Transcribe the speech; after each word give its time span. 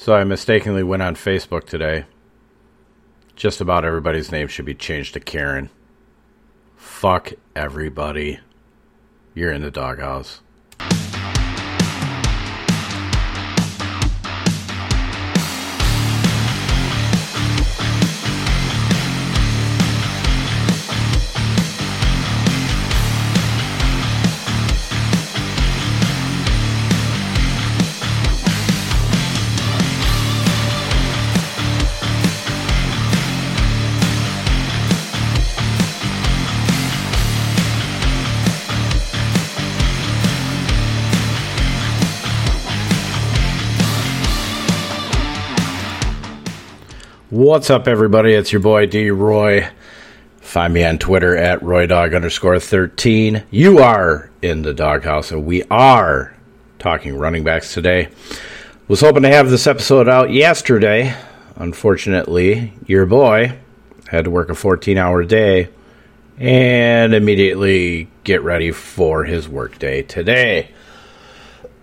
So 0.00 0.14
I 0.14 0.24
mistakenly 0.24 0.82
went 0.82 1.02
on 1.02 1.14
Facebook 1.14 1.66
today. 1.66 2.06
Just 3.36 3.60
about 3.60 3.84
everybody's 3.84 4.32
name 4.32 4.48
should 4.48 4.64
be 4.64 4.74
changed 4.74 5.12
to 5.12 5.20
Karen. 5.20 5.68
Fuck 6.74 7.34
everybody. 7.54 8.40
You're 9.34 9.52
in 9.52 9.60
the 9.60 9.70
doghouse. 9.70 10.40
What's 47.50 47.68
up, 47.68 47.88
everybody? 47.88 48.32
It's 48.32 48.52
your 48.52 48.60
boy 48.60 48.86
D 48.86 49.10
Roy. 49.10 49.68
Find 50.36 50.72
me 50.72 50.84
on 50.84 50.98
Twitter 50.98 51.36
at 51.36 51.58
RoyDog 51.58 52.14
underscore 52.14 52.60
13. 52.60 53.42
You 53.50 53.80
are 53.80 54.30
in 54.40 54.62
the 54.62 54.72
doghouse, 54.72 55.32
and 55.32 55.44
we 55.44 55.64
are 55.64 56.32
talking 56.78 57.18
running 57.18 57.42
backs 57.42 57.74
today. 57.74 58.10
Was 58.86 59.00
hoping 59.00 59.24
to 59.24 59.30
have 59.30 59.50
this 59.50 59.66
episode 59.66 60.08
out 60.08 60.30
yesterday. 60.30 61.12
Unfortunately, 61.56 62.72
your 62.86 63.04
boy 63.04 63.58
had 64.06 64.26
to 64.26 64.30
work 64.30 64.50
a 64.50 64.54
14 64.54 64.96
hour 64.96 65.24
day 65.24 65.70
and 66.38 67.12
immediately 67.12 68.06
get 68.22 68.44
ready 68.44 68.70
for 68.70 69.24
his 69.24 69.48
workday 69.48 70.02
today. 70.02 70.70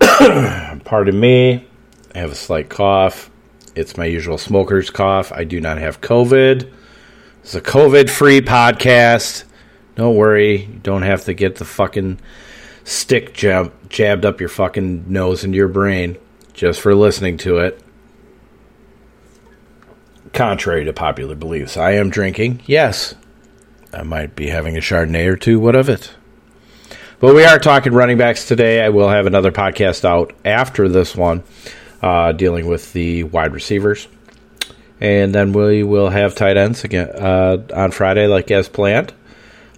Pardon 0.00 1.20
me, 1.20 1.66
I 2.14 2.18
have 2.20 2.32
a 2.32 2.36
slight 2.36 2.70
cough 2.70 3.28
it's 3.78 3.96
my 3.96 4.06
usual 4.06 4.38
smoker's 4.38 4.90
cough. 4.90 5.30
I 5.30 5.44
do 5.44 5.60
not 5.60 5.78
have 5.78 6.00
COVID. 6.00 6.68
It's 7.42 7.54
a 7.54 7.60
COVID 7.60 8.10
free 8.10 8.40
podcast. 8.40 9.44
Don't 9.94 10.16
worry. 10.16 10.64
You 10.64 10.80
don't 10.82 11.02
have 11.02 11.24
to 11.26 11.34
get 11.34 11.56
the 11.56 11.64
fucking 11.64 12.18
stick 12.82 13.34
jab- 13.34 13.72
jabbed 13.88 14.24
up 14.24 14.40
your 14.40 14.48
fucking 14.48 15.04
nose 15.12 15.44
into 15.44 15.56
your 15.56 15.68
brain 15.68 16.18
just 16.54 16.80
for 16.80 16.92
listening 16.92 17.38
to 17.38 17.58
it. 17.58 17.80
Contrary 20.32 20.84
to 20.84 20.92
popular 20.92 21.36
beliefs, 21.36 21.76
I 21.76 21.92
am 21.92 22.10
drinking. 22.10 22.62
Yes, 22.66 23.14
I 23.92 24.02
might 24.02 24.34
be 24.34 24.48
having 24.48 24.76
a 24.76 24.80
Chardonnay 24.80 25.26
or 25.26 25.36
two. 25.36 25.60
What 25.60 25.76
of 25.76 25.88
it? 25.88 26.12
But 27.20 27.34
we 27.34 27.44
are 27.44 27.58
talking 27.58 27.92
running 27.92 28.18
backs 28.18 28.46
today. 28.46 28.84
I 28.84 28.88
will 28.88 29.08
have 29.08 29.26
another 29.26 29.52
podcast 29.52 30.04
out 30.04 30.32
after 30.44 30.88
this 30.88 31.16
one 31.16 31.44
uh, 32.02 32.32
dealing 32.32 32.66
with 32.66 32.92
the 32.92 33.24
wide 33.24 33.52
receivers. 33.52 34.08
And 35.00 35.34
then 35.34 35.52
we 35.52 35.82
will 35.82 36.08
have 36.08 36.34
tight 36.34 36.56
ends 36.56 36.84
again 36.84 37.08
uh, 37.10 37.58
on 37.74 37.92
Friday, 37.92 38.26
like 38.26 38.50
as 38.50 38.68
planned. 38.68 39.12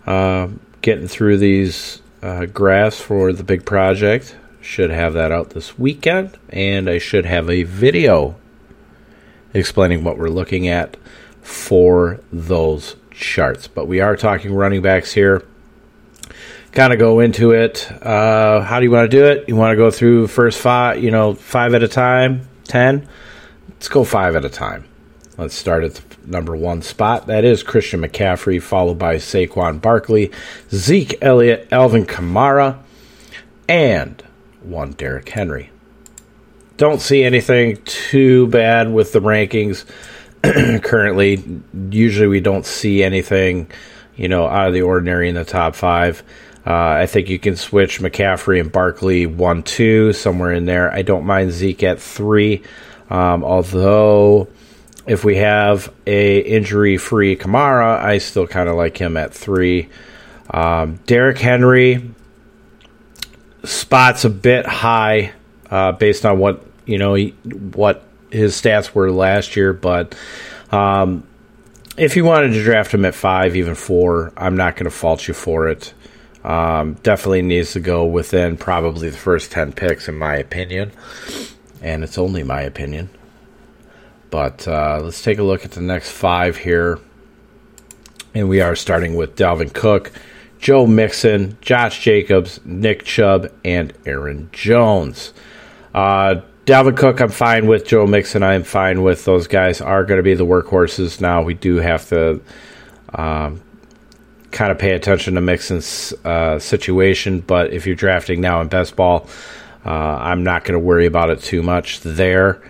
Uh, 0.07 0.49
getting 0.81 1.09
through 1.09 1.39
these 1.39 2.01
uh, 2.23 2.47
graphs 2.47 3.01
for 3.01 3.33
the 3.33 3.45
big 3.45 3.67
project. 3.67 4.37
Should 4.63 4.91
have 4.91 5.15
that 5.15 5.33
out 5.33 5.51
this 5.51 5.79
weekend. 5.79 6.39
And 6.49 6.89
I 6.89 6.99
should 6.99 7.27
have 7.27 7.51
a 7.51 7.65
video 7.65 8.37
explaining 9.53 10.05
what 10.05 10.19
we're 10.19 10.29
looking 10.29 10.69
at 10.69 10.97
for 11.43 12.21
those 12.33 12.97
charts. 13.11 13.67
But 13.69 13.87
we 13.87 14.01
are 14.01 14.17
talking 14.17 14.55
running 14.55 14.83
backs 14.83 15.13
here 15.13 15.45
kind 16.73 16.93
of 16.93 16.99
go 16.99 17.21
into 17.21 17.53
it. 17.53 17.91
Uh, 18.03 18.61
how 18.61 18.79
do 18.79 18.85
you 18.85 18.91
want 18.91 19.11
to 19.11 19.17
do 19.17 19.27
it? 19.27 19.49
You 19.49 19.57
want 19.57 19.73
to 19.73 19.77
go 19.77 19.91
through 19.91 20.29
first 20.29 20.59
five, 20.59 21.03
you 21.03 21.11
know, 21.11 21.35
five 21.35 21.75
at 21.75 21.83
a 21.83 21.89
time, 21.89 22.49
ten? 22.65 23.09
Let's 23.69 23.89
go 23.89 24.05
five 24.05 24.37
at 24.37 24.45
a 24.45 24.51
time. 24.51 24.85
Let's 25.37 25.55
start 25.55 25.85
at 25.85 25.95
the 25.95 26.03
number 26.27 26.55
one 26.55 26.83
spot. 26.83 27.27
That 27.27 27.45
is 27.45 27.63
Christian 27.63 28.03
McCaffrey, 28.03 28.61
followed 28.61 28.99
by 28.99 29.17
Saquon 29.17 29.81
Barkley, 29.81 30.31
Zeke 30.71 31.17
Elliott, 31.23 31.69
Alvin 31.73 32.05
Kamara, 32.05 32.79
and 33.69 34.23
one 34.63 34.93
Derrick 34.93 35.29
Henry. 35.31 35.71
Don't 36.77 37.01
see 37.01 37.25
anything 37.25 37.79
too 37.85 38.47
bad 38.49 38.93
with 38.93 39.13
the 39.13 39.21
rankings 39.21 39.85
currently. 40.83 41.43
Usually, 41.91 42.29
we 42.29 42.41
don't 42.41 42.67
see 42.67 43.03
anything, 43.03 43.71
you 44.17 44.29
know, 44.29 44.47
out 44.47 44.69
of 44.69 44.75
the 44.75 44.83
ordinary 44.83 45.29
in 45.29 45.35
the 45.35 45.45
top 45.45 45.75
five. 45.75 46.23
Uh, 46.67 46.73
I 46.75 47.07
think 47.07 47.29
you 47.29 47.39
can 47.39 47.57
switch 47.57 48.01
McCaffrey 48.01 48.61
and 48.61 48.71
Barkley 48.71 49.27
one 49.27 49.63
two 49.63 50.13
somewhere 50.13 50.53
in 50.53 50.67
there. 50.67 50.93
I 50.93 51.03
don't 51.03 51.25
mind 51.25 51.53
Zeke 51.53 51.83
at 51.85 52.01
three, 52.01 52.63
um, 53.09 53.45
although 53.45 54.49
if 55.07 55.25
we 55.25 55.37
have 55.37 55.93
a 56.07 56.39
injury 56.39 56.99
free 56.99 57.37
Kamara, 57.37 57.99
I 57.99 58.19
still 58.19 58.47
kind 58.47 58.69
of 58.69 58.77
like 58.77 58.99
him 58.99 59.17
at 59.17 59.33
three. 59.33 59.89
Um, 60.51 60.97
Derrick 61.07 61.39
Henry 61.39 62.11
spots 63.65 64.25
a 64.25 64.31
bit 64.31 64.67
high 64.67 65.33
uh, 65.71 65.93
based 65.93 66.27
on 66.27 66.39
what 66.39 66.65
you 66.85 66.99
know 66.99 67.17
what 67.17 68.05
his 68.31 68.55
stats 68.61 68.95
were 68.95 69.11
last 69.11 69.57
year, 69.57 69.73
but 69.73 70.15
um, 70.71 71.27
if 71.97 72.17
you 72.17 72.25
wanted 72.25 72.53
to 72.53 72.63
draft 72.63 72.93
him 72.93 73.05
at 73.05 73.15
five, 73.15 73.57
even 73.57 73.75
four, 73.75 74.33
I'm 74.37 74.57
not 74.57 74.77
going 74.77 74.85
to 74.85 74.91
fault 74.91 75.27
you 75.27 75.35
for 75.35 75.69
it. 75.69 75.95
Um, 76.45 76.95
definitely 77.03 77.43
needs 77.43 77.73
to 77.73 77.81
go 77.81 78.05
within 78.05 78.57
probably 78.57 79.11
the 79.11 79.17
first 79.17 79.53
10 79.53 79.73
picks, 79.73 80.09
in 80.09 80.17
my 80.17 80.37
opinion. 80.37 80.93
And 81.83 82.03
it's 82.03 82.19
only 82.19 82.43
my 82.43 82.63
opinion. 82.63 83.11
But 84.31 84.67
uh, 84.67 85.01
let's 85.03 85.23
take 85.23 85.39
a 85.39 85.43
look 85.43 85.65
at 85.65 85.73
the 85.73 85.81
next 85.81 86.11
five 86.11 86.57
here. 86.57 86.99
And 88.35 88.49
we 88.49 88.61
are 88.61 88.77
starting 88.77 89.17
with 89.17 89.37
Dalvin 89.37 89.73
Cook, 89.73 90.13
Joe 90.59 90.87
Mixon, 90.87 91.59
Josh 91.61 92.01
Jacobs, 92.01 92.61
Nick 92.65 93.05
Chubb, 93.05 93.51
and 93.65 93.93
Aaron 94.07 94.49
Jones. 94.53 95.35
Uh, 95.95 96.43
Dalvin 96.65 96.97
Cook, 96.97 97.21
I'm 97.21 97.31
fine 97.31 97.67
with. 97.67 97.87
Joe 97.87 98.07
Mixon, 98.07 98.43
I'm 98.43 98.63
fine 98.63 99.03
with. 99.03 99.25
Those 99.25 99.49
guys 99.49 99.81
are 99.81 100.05
going 100.05 100.19
to 100.19 100.23
be 100.23 100.35
the 100.35 100.47
workhorses 100.47 101.21
now. 101.21 101.43
We 101.43 101.55
do 101.55 101.77
have 101.77 102.09
to 102.11 102.41
um, 103.15 103.61
kind 104.51 104.73
of 104.73 104.79
pay 104.79 104.93
attention 104.93 105.35
to 105.35 105.41
Mixon's 105.41 106.13
uh, 106.25 106.59
situation. 106.59 107.41
But 107.41 107.73
if 107.73 107.87
you're 107.87 107.97
drafting 107.97 108.41
now 108.41 108.61
in 108.61 108.69
best 108.69 108.97
ball, 108.97 109.29
uh, 109.85 109.91
I'm 109.91 110.45
not 110.45 110.65
going 110.65 110.79
to 110.79 110.85
worry 110.85 111.07
about 111.07 111.31
it 111.31 111.41
too 111.41 111.63
much 111.63 112.01
there. 112.01 112.63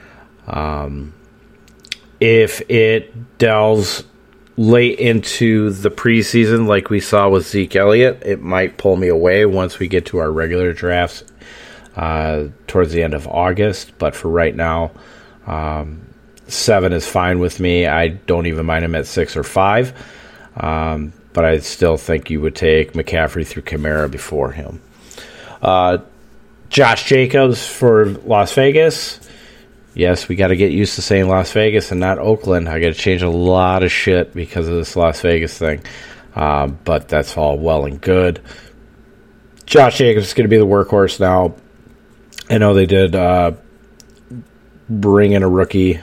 Um, 0.47 1.15
if 2.21 2.61
it 2.71 3.39
delves 3.39 4.05
late 4.57 4.99
into 4.99 5.71
the 5.71 5.91
preseason, 5.91 6.67
like 6.67 6.91
we 6.91 7.01
saw 7.01 7.29
with 7.29 7.47
Zeke 7.47 7.77
Elliott, 7.77 8.23
it 8.25 8.43
might 8.43 8.77
pull 8.77 8.97
me 8.97 9.09
away 9.09 9.47
once 9.47 9.79
we 9.79 9.89
get 9.89 10.07
to 10.07 10.19
our 10.19 10.31
regular 10.31 10.73
drafts 10.73 11.25
uh, 11.97 12.49
towards 12.67 12.93
the 12.93 13.03
end 13.03 13.15
of 13.15 13.27
August. 13.27 13.97
But 13.99 14.15
for 14.15 14.29
right 14.29 14.55
now, 14.55 14.93
um, 15.47 16.07
seven 16.47 16.93
is 16.93 17.07
fine 17.07 17.39
with 17.39 17.59
me. 17.59 17.87
I 17.87 18.09
don't 18.09 18.47
even 18.47 18.67
mind 18.67 18.85
him 18.85 18.95
at 18.95 19.07
six 19.07 19.37
or 19.37 19.45
five. 19.45 19.95
Um, 20.57 21.13
but 21.33 21.45
I 21.45 21.59
still 21.59 21.97
think 21.97 22.31
you 22.31 22.41
would 22.41 22.57
take 22.57 22.93
McCaffrey 22.93 23.47
through 23.47 23.63
Kamara 23.63 24.11
before 24.11 24.53
him. 24.53 24.81
Uh, 25.63 25.99
Josh 26.69 27.05
Jacobs 27.05 27.67
for 27.67 28.07
Las 28.07 28.55
Vegas. 28.55 29.21
Yes, 29.95 30.29
we 30.29 30.37
got 30.37 30.49
to 30.49 30.57
get 30.57 30.71
used 30.71 30.95
to 30.95 31.03
saying 31.03 31.29
Las 31.29 31.53
Vegas 31.53 31.91
and 31.91 32.01
not 32.01 32.19
Oakland. 32.19 32.69
I 32.69 32.79
got 32.79 32.89
to 32.89 32.95
change 32.95 33.23
a 33.23 33.29
lot 33.29 33.83
of 33.83 33.91
shit 33.91 34.33
because 34.35 34.69
of 34.69 34.75
this 34.75 34.95
Las 34.95 35.21
Vegas 35.21 35.59
thing. 35.59 35.83
Uh, 36.35 36.69
but 36.69 37.09
that's 37.09 37.37
all 37.37 37.59
well 37.59 37.85
and 37.87 38.01
good. 38.01 38.41
Josh 39.67 39.99
Jacobs 39.99 40.29
is 40.29 40.35
going 40.35 40.45
to 40.45 40.49
be 40.49 40.59
the 40.59 40.67
workhorse 40.67 41.19
now. 41.19 41.55
I 42.49 42.59
know 42.59 42.75
they 42.75 42.87
did 42.87 43.15
uh, 43.15 43.53
bring 44.89 45.33
in 45.33 45.43
a 45.43 45.49
rookie. 45.49 46.01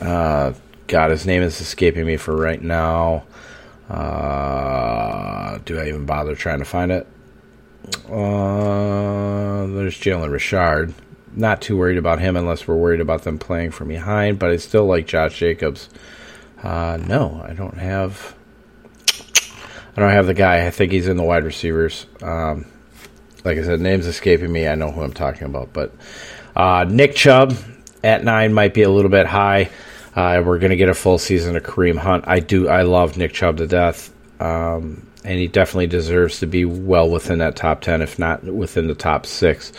Uh, 0.00 0.52
God, 0.86 1.10
his 1.10 1.26
name 1.26 1.42
is 1.42 1.60
escaping 1.60 2.06
me 2.06 2.16
for 2.16 2.34
right 2.36 2.60
now. 2.60 3.24
Uh, 3.88 5.58
do 5.64 5.78
I 5.78 5.88
even 5.88 6.06
bother 6.06 6.34
trying 6.34 6.58
to 6.58 6.64
find 6.64 6.90
it? 6.90 7.06
Uh, 8.06 9.66
there's 9.66 9.96
Jalen 9.96 10.30
Richard. 10.30 10.92
Not 11.34 11.60
too 11.60 11.76
worried 11.76 11.98
about 11.98 12.18
him 12.18 12.36
unless 12.36 12.66
we're 12.66 12.76
worried 12.76 13.00
about 13.00 13.22
them 13.22 13.38
playing 13.38 13.70
from 13.70 13.88
behind, 13.88 14.38
but 14.38 14.50
I 14.50 14.56
still 14.56 14.86
like 14.86 15.06
Josh 15.06 15.38
Jacobs. 15.38 15.88
Uh, 16.62 16.98
no, 17.06 17.44
I 17.46 17.52
don't 17.52 17.78
have. 17.78 18.34
I 19.96 20.00
don't 20.00 20.12
have 20.12 20.26
the 20.26 20.34
guy. 20.34 20.66
I 20.66 20.70
think 20.70 20.92
he's 20.92 21.08
in 21.08 21.16
the 21.16 21.22
wide 21.22 21.44
receivers. 21.44 22.06
Um, 22.22 22.66
like 23.44 23.58
I 23.58 23.62
said, 23.62 23.80
name's 23.80 24.06
escaping 24.06 24.50
me. 24.50 24.66
I 24.66 24.74
know 24.74 24.90
who 24.90 25.02
I'm 25.02 25.12
talking 25.12 25.44
about, 25.44 25.72
but 25.72 25.94
uh, 26.56 26.86
Nick 26.88 27.14
Chubb 27.14 27.56
at 28.02 28.24
nine 28.24 28.52
might 28.52 28.74
be 28.74 28.82
a 28.82 28.90
little 28.90 29.10
bit 29.10 29.26
high. 29.26 29.70
Uh, 30.16 30.42
we're 30.42 30.58
going 30.58 30.70
to 30.70 30.76
get 30.76 30.88
a 30.88 30.94
full 30.94 31.18
season 31.18 31.56
of 31.56 31.62
Kareem 31.62 31.98
Hunt. 31.98 32.24
I 32.26 32.40
do. 32.40 32.68
I 32.68 32.82
love 32.82 33.18
Nick 33.18 33.34
Chubb 33.34 33.58
to 33.58 33.66
death, 33.66 34.10
um, 34.40 35.06
and 35.24 35.38
he 35.38 35.46
definitely 35.46 35.88
deserves 35.88 36.40
to 36.40 36.46
be 36.46 36.64
well 36.64 37.10
within 37.10 37.38
that 37.40 37.54
top 37.54 37.82
ten, 37.82 38.00
if 38.00 38.18
not 38.18 38.42
within 38.42 38.86
the 38.88 38.94
top 38.94 39.26
six. 39.26 39.72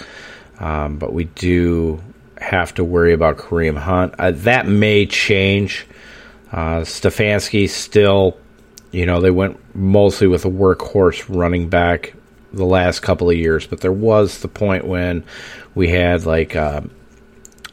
Um, 0.60 1.00
but 1.00 1.12
we 1.12 1.24
do 1.24 2.00
have 2.40 2.74
to 2.76 2.84
worry 2.84 3.14
about 3.14 3.38
Kareem 3.38 3.78
Hunt. 3.78 4.14
Uh, 4.20 4.32
that 4.32 4.68
may 4.68 5.08
change. 5.08 5.88
Uh, 6.52 6.82
Stefanski 6.82 7.68
still, 7.68 8.38
you 8.92 9.08
know, 9.08 9.20
they 9.20 9.32
went 9.32 9.60
mostly 9.76 10.28
with 10.28 10.46
a 10.46 10.50
workhorse 10.50 11.26
running 11.28 11.68
back 11.68 12.14
the 12.54 12.64
last 12.64 13.00
couple 13.00 13.30
of 13.30 13.36
years, 13.36 13.66
but 13.66 13.82
there 13.82 13.92
was 13.92 14.40
the 14.40 14.48
point 14.48 14.86
when 14.86 15.24
we 15.74 15.90
had 15.90 16.26
like 16.26 16.56
uh, 16.56 16.82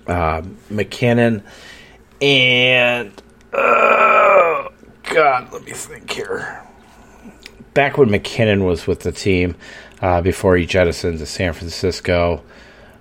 uh, 0.06 0.42
McKinnon 0.70 1.42
and 2.24 3.22
uh, 3.52 4.68
God, 5.02 5.52
let 5.52 5.62
me 5.62 5.72
think 5.72 6.10
here. 6.10 6.64
Back 7.74 7.98
when 7.98 8.08
McKinnon 8.08 8.64
was 8.64 8.86
with 8.86 9.00
the 9.00 9.12
team, 9.12 9.56
uh, 10.00 10.22
before 10.22 10.56
he 10.56 10.64
jettisoned 10.64 11.18
to 11.18 11.26
San 11.26 11.52
Francisco, 11.52 12.42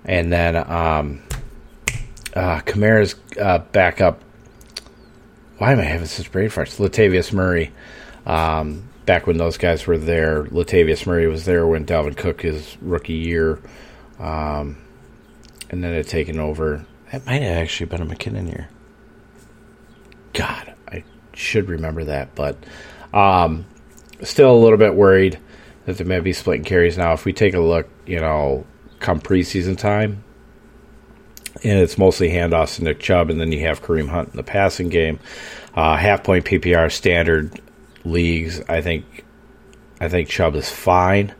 and 0.04 0.30
then 0.30 0.56
um, 0.56 1.22
uh, 2.34 2.60
Kamara's 2.60 3.14
uh, 3.40 3.60
backup. 3.72 4.20
Why 5.56 5.72
am 5.72 5.78
I 5.78 5.84
having 5.84 6.06
such 6.06 6.30
brain 6.30 6.50
farts? 6.50 6.78
Latavius 6.78 7.32
Murray. 7.32 7.72
Um, 8.26 8.90
back 9.06 9.26
when 9.26 9.38
those 9.38 9.56
guys 9.56 9.86
were 9.86 9.96
there, 9.96 10.44
Latavius 10.44 11.06
Murray 11.06 11.28
was 11.28 11.46
there 11.46 11.66
when 11.66 11.86
Dalvin 11.86 12.16
Cook 12.16 12.42
his 12.42 12.76
rookie 12.82 13.14
year, 13.14 13.58
um, 14.18 14.76
and 15.70 15.82
then 15.82 15.94
had 15.94 16.08
taken 16.08 16.38
over. 16.38 16.84
That 17.10 17.24
might 17.24 17.40
have 17.40 17.56
actually 17.56 17.86
been 17.86 18.02
a 18.02 18.06
McKinnon 18.06 18.48
year. 18.48 18.68
God, 20.34 20.74
I 20.88 21.04
should 21.32 21.68
remember 21.68 22.04
that, 22.04 22.34
but 22.34 22.56
um, 23.14 23.64
still 24.22 24.54
a 24.54 24.60
little 24.60 24.78
bit 24.78 24.94
worried 24.94 25.38
that 25.86 25.96
they 25.96 26.04
may 26.04 26.20
be 26.20 26.32
splitting 26.32 26.64
carries 26.64 26.98
now. 26.98 27.12
If 27.12 27.24
we 27.24 27.32
take 27.32 27.54
a 27.54 27.60
look, 27.60 27.88
you 28.06 28.20
know, 28.20 28.66
come 29.00 29.20
preseason 29.20 29.78
time, 29.78 30.24
and 31.62 31.78
it's 31.78 31.96
mostly 31.96 32.30
handoffs 32.30 32.76
to 32.76 32.84
Nick 32.84 33.00
Chubb, 33.00 33.30
and 33.30 33.40
then 33.40 33.52
you 33.52 33.60
have 33.60 33.82
Kareem 33.82 34.08
Hunt 34.08 34.30
in 34.30 34.36
the 34.36 34.42
passing 34.42 34.88
game. 34.88 35.18
Uh, 35.74 35.96
half 35.96 36.24
point 36.24 36.44
PPR 36.44 36.90
standard 36.90 37.60
leagues, 38.04 38.60
I 38.68 38.80
think, 38.80 39.24
I 40.00 40.08
think 40.08 40.28
Chubb 40.28 40.56
is 40.56 40.68
fine, 40.68 41.32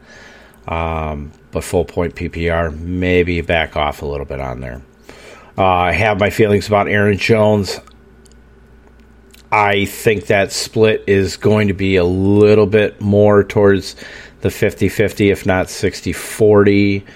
um, 0.68 1.32
but 1.50 1.64
full 1.64 1.84
point 1.84 2.14
PPR 2.14 2.76
maybe 2.78 3.40
back 3.40 3.76
off 3.76 4.02
a 4.02 4.06
little 4.06 4.26
bit 4.26 4.40
on 4.40 4.60
there. 4.60 4.82
Uh, 5.56 5.64
I 5.64 5.92
have 5.92 6.18
my 6.18 6.30
feelings 6.30 6.66
about 6.66 6.88
Aaron 6.88 7.18
Jones. 7.18 7.80
I 9.54 9.84
think 9.84 10.26
that 10.26 10.50
split 10.50 11.04
is 11.06 11.36
going 11.36 11.68
to 11.68 11.74
be 11.74 11.94
a 11.94 12.02
little 12.02 12.66
bit 12.66 13.00
more 13.00 13.44
towards 13.44 13.94
the 14.40 14.50
50 14.50 14.88
50, 14.88 15.30
if 15.30 15.46
not 15.46 15.70
60 15.70 16.12
40, 16.12 17.06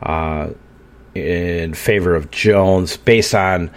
uh, 0.00 0.50
in 1.16 1.74
favor 1.74 2.14
of 2.14 2.30
Jones, 2.30 2.96
based 2.96 3.34
on 3.34 3.72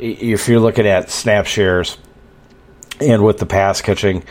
if 0.00 0.48
you're 0.48 0.58
looking 0.58 0.88
at 0.88 1.08
snap 1.08 1.46
shares 1.46 1.98
and 3.00 3.22
with 3.22 3.38
the 3.38 3.46
pass 3.46 3.80
catching, 3.80 4.24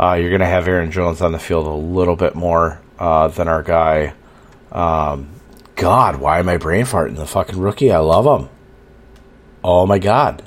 uh, 0.00 0.14
you're 0.14 0.30
going 0.30 0.40
to 0.40 0.46
have 0.46 0.66
Aaron 0.66 0.90
Jones 0.90 1.20
on 1.20 1.32
the 1.32 1.38
field 1.38 1.66
a 1.66 1.70
little 1.70 2.16
bit 2.16 2.34
more 2.34 2.80
uh, 2.98 3.28
than 3.28 3.48
our 3.48 3.62
guy. 3.62 4.14
Um, 4.72 5.28
God, 5.76 6.16
why 6.16 6.38
am 6.38 6.48
I 6.48 6.56
brain 6.56 6.86
farting? 6.86 7.16
The 7.16 7.26
fucking 7.26 7.58
rookie, 7.58 7.92
I 7.92 7.98
love 7.98 8.40
him. 8.40 8.48
Oh 9.62 9.84
my 9.84 9.98
God. 9.98 10.42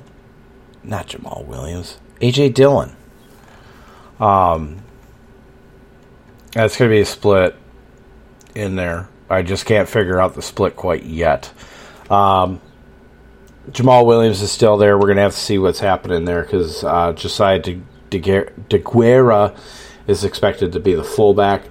Not 0.84 1.08
Jamaal 1.10 1.46
Williams. 1.46 2.00
AJ 2.22 2.54
Dillon. 2.54 2.96
Um, 4.20 4.78
that's 6.54 6.78
going 6.78 6.90
to 6.90 6.96
be 6.96 7.02
a 7.02 7.06
split 7.06 7.56
in 8.56 8.76
there. 8.76 9.10
I 9.30 9.42
just 9.42 9.66
can't 9.66 9.90
figure 9.90 10.20
out 10.20 10.36
the 10.36 10.42
split 10.42 10.76
quite 10.76 11.04
yet. 11.04 11.52
Um, 12.10 12.62
Jamaal 13.70 14.06
Williams 14.06 14.42
is 14.42 14.52
still 14.52 14.78
there. 14.78 14.98
We're 14.98 15.06
going 15.06 15.16
to 15.16 15.24
have 15.24 15.34
to 15.34 15.40
see 15.40 15.58
what's 15.58 15.80
happening 15.80 16.26
there 16.26 16.44
because 16.44 16.84
uh, 16.84 17.14
Josiah 17.14 17.60
De- 17.60 17.82
De- 18.10 18.20
DeGuara 18.20 19.58
is 20.08 20.24
expected 20.24 20.74
to 20.74 20.80
be 20.80 20.94
the 20.94 21.04
fullback, 21.04 21.64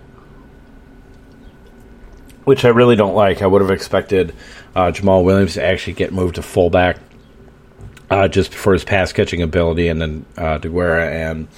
which 2.44 2.64
I 2.64 2.68
really 2.68 2.96
don't 2.96 3.14
like. 3.14 3.42
I 3.42 3.46
would 3.46 3.60
have 3.60 3.70
expected 3.70 4.34
uh, 4.74 4.90
Jamaal 4.92 5.24
Williams 5.24 5.54
to 5.54 5.64
actually 5.64 5.92
get 5.92 6.12
moved 6.12 6.36
to 6.36 6.42
fullback 6.42 6.96
uh, 8.10 8.28
just 8.28 8.52
for 8.52 8.72
his 8.72 8.84
pass 8.84 9.12
catching 9.12 9.40
ability, 9.40 9.88
and 9.88 10.00
then 10.00 10.26
uh, 10.36 10.58
DeGuara 10.58 11.08
and 11.08 11.48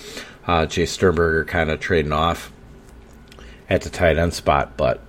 uh, 0.47 0.67
Jace 0.67 0.89
Sternberger 0.89 1.45
kind 1.45 1.71
of 1.71 1.81
trading 1.81 2.13
off 2.13 2.53
at 3.69 3.83
the 3.83 3.91
tight 3.91 4.19
end 4.19 4.35
spot. 4.35 4.77
But 4.77 5.01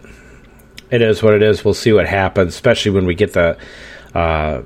it 0.90 1.02
is 1.02 1.22
what 1.22 1.34
it 1.34 1.42
is. 1.42 1.66
We'll 1.66 1.74
see 1.74 1.92
what 1.92 2.08
happens, 2.08 2.54
especially 2.54 2.92
when 2.92 3.06
we 3.06 3.16
get 3.16 3.34
the 3.34 3.58
uh, 4.14 4.62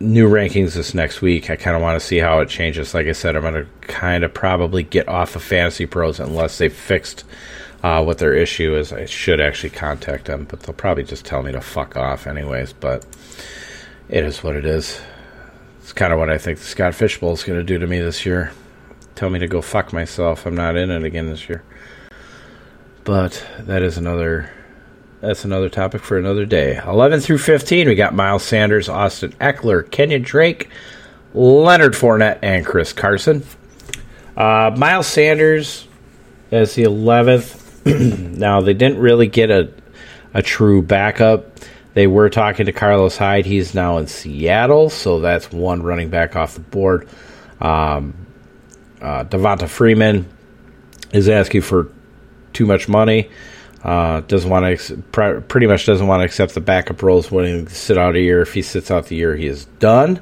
new 0.00 0.28
rankings 0.28 0.74
this 0.74 0.92
next 0.92 1.22
week. 1.22 1.48
I 1.48 1.56
kind 1.56 1.76
of 1.76 1.82
want 1.82 2.00
to 2.00 2.06
see 2.06 2.18
how 2.18 2.40
it 2.40 2.48
changes. 2.48 2.94
Like 2.94 3.06
I 3.06 3.12
said, 3.12 3.36
I'm 3.36 3.42
going 3.42 3.54
to 3.54 3.66
kind 3.82 4.24
of 4.24 4.34
probably 4.34 4.82
get 4.82 5.08
off 5.08 5.36
of 5.36 5.42
Fantasy 5.42 5.86
Pros 5.86 6.20
unless 6.20 6.58
they've 6.58 6.72
fixed. 6.72 7.24
Uh, 7.82 8.02
what 8.02 8.18
their 8.18 8.34
issue 8.34 8.74
is, 8.74 8.92
I 8.92 9.04
should 9.04 9.40
actually 9.40 9.70
contact 9.70 10.24
them, 10.24 10.46
but 10.48 10.60
they'll 10.60 10.74
probably 10.74 11.04
just 11.04 11.24
tell 11.24 11.42
me 11.42 11.52
to 11.52 11.60
fuck 11.60 11.96
off, 11.96 12.26
anyways. 12.26 12.72
But 12.72 13.06
it 14.08 14.24
is 14.24 14.42
what 14.42 14.56
it 14.56 14.64
is. 14.64 15.00
It's 15.86 15.92
kind 15.92 16.12
of 16.12 16.18
what 16.18 16.28
I 16.28 16.36
think 16.36 16.58
the 16.58 16.64
Scott 16.64 16.96
Fishbowl 16.96 17.34
is 17.34 17.44
going 17.44 17.60
to 17.60 17.64
do 17.64 17.78
to 17.78 17.86
me 17.86 18.00
this 18.00 18.26
year. 18.26 18.50
Tell 19.14 19.30
me 19.30 19.38
to 19.38 19.46
go 19.46 19.62
fuck 19.62 19.92
myself. 19.92 20.44
I'm 20.44 20.56
not 20.56 20.74
in 20.74 20.90
it 20.90 21.04
again 21.04 21.28
this 21.28 21.48
year. 21.48 21.62
But 23.04 23.46
that 23.60 23.82
is 23.82 23.96
another 23.96 24.50
that's 25.20 25.44
another 25.44 25.68
topic 25.68 26.02
for 26.02 26.18
another 26.18 26.44
day. 26.44 26.80
11 26.84 27.20
through 27.20 27.38
15, 27.38 27.86
we 27.86 27.94
got 27.94 28.14
Miles 28.14 28.42
Sanders, 28.42 28.88
Austin 28.88 29.30
Ekeler, 29.34 29.84
Kenyan 29.84 30.24
Drake, 30.24 30.70
Leonard 31.34 31.92
Fournette, 31.92 32.40
and 32.42 32.66
Chris 32.66 32.92
Carson. 32.92 33.44
Uh, 34.36 34.74
Miles 34.76 35.06
Sanders 35.06 35.86
as 36.50 36.74
the 36.74 36.82
11th. 36.82 38.36
now, 38.36 38.60
they 38.60 38.74
didn't 38.74 38.98
really 38.98 39.28
get 39.28 39.52
a, 39.52 39.72
a 40.34 40.42
true 40.42 40.82
backup. 40.82 41.60
They 41.96 42.06
were 42.06 42.28
talking 42.28 42.66
to 42.66 42.72
Carlos 42.72 43.16
Hyde. 43.16 43.46
He's 43.46 43.74
now 43.74 43.96
in 43.96 44.06
Seattle, 44.06 44.90
so 44.90 45.20
that's 45.20 45.50
one 45.50 45.82
running 45.82 46.10
back 46.10 46.36
off 46.36 46.52
the 46.52 46.60
board. 46.60 47.08
Um, 47.58 48.12
uh, 49.00 49.24
Devonta 49.24 49.66
Freeman 49.66 50.28
is 51.14 51.26
asking 51.26 51.62
for 51.62 51.90
too 52.52 52.66
much 52.66 52.86
money. 52.86 53.30
Uh, 53.82 54.20
doesn't 54.20 54.50
want 54.50 54.66
to 54.66 54.72
ex- 54.72 54.92
pr- 55.10 55.40
pretty 55.40 55.66
much 55.66 55.86
doesn't 55.86 56.06
want 56.06 56.20
to 56.20 56.26
accept 56.26 56.52
the 56.52 56.60
backup 56.60 57.02
roles 57.02 57.30
when 57.30 57.46
he 57.46 57.74
sit 57.74 57.96
out 57.96 58.14
a 58.14 58.20
year. 58.20 58.42
If 58.42 58.52
he 58.52 58.60
sits 58.60 58.90
out 58.90 59.06
the 59.06 59.16
year, 59.16 59.34
he 59.34 59.46
is 59.46 59.64
done. 59.78 60.18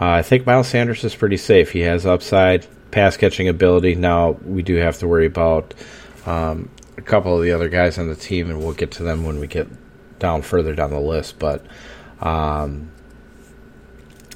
Uh, 0.00 0.08
I 0.08 0.22
think 0.22 0.46
Miles 0.46 0.68
Sanders 0.68 1.04
is 1.04 1.14
pretty 1.14 1.36
safe. 1.36 1.72
He 1.72 1.80
has 1.80 2.06
upside, 2.06 2.66
pass 2.90 3.18
catching 3.18 3.48
ability. 3.48 3.96
Now 3.96 4.38
we 4.46 4.62
do 4.62 4.76
have 4.76 4.96
to 5.00 5.06
worry 5.06 5.26
about 5.26 5.74
um, 6.24 6.70
a 6.96 7.02
couple 7.02 7.36
of 7.36 7.42
the 7.42 7.52
other 7.52 7.68
guys 7.68 7.98
on 7.98 8.08
the 8.08 8.16
team, 8.16 8.48
and 8.48 8.60
we'll 8.60 8.72
get 8.72 8.92
to 8.92 9.02
them 9.02 9.24
when 9.24 9.40
we 9.40 9.46
get 9.46 9.68
down 10.18 10.42
further 10.42 10.74
down 10.74 10.90
the 10.90 11.00
list. 11.00 11.38
But 11.38 11.64
um, 12.20 12.90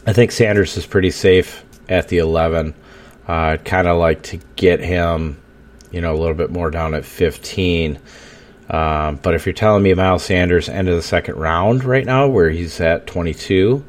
I 0.06 0.12
think 0.12 0.32
Sanders 0.32 0.76
is 0.76 0.86
pretty 0.86 1.10
safe 1.10 1.64
at 1.88 2.08
the 2.08 2.18
11. 2.18 2.74
Uh, 3.28 3.32
I'd 3.32 3.64
kind 3.64 3.86
of 3.86 3.98
like 3.98 4.22
to 4.24 4.38
get 4.56 4.80
him, 4.80 5.40
you 5.90 6.00
know, 6.00 6.14
a 6.14 6.18
little 6.18 6.34
bit 6.34 6.50
more 6.50 6.70
down 6.70 6.94
at 6.94 7.04
15. 7.04 7.98
Um, 8.70 9.16
but 9.16 9.34
if 9.34 9.46
you're 9.46 9.52
telling 9.52 9.82
me 9.82 9.92
Miles 9.94 10.24
Sanders 10.24 10.68
end 10.68 10.88
of 10.88 10.94
the 10.94 11.02
second 11.02 11.36
round 11.36 11.84
right 11.84 12.06
now, 12.06 12.28
where 12.28 12.50
he's 12.50 12.80
at 12.80 13.06
22, 13.06 13.84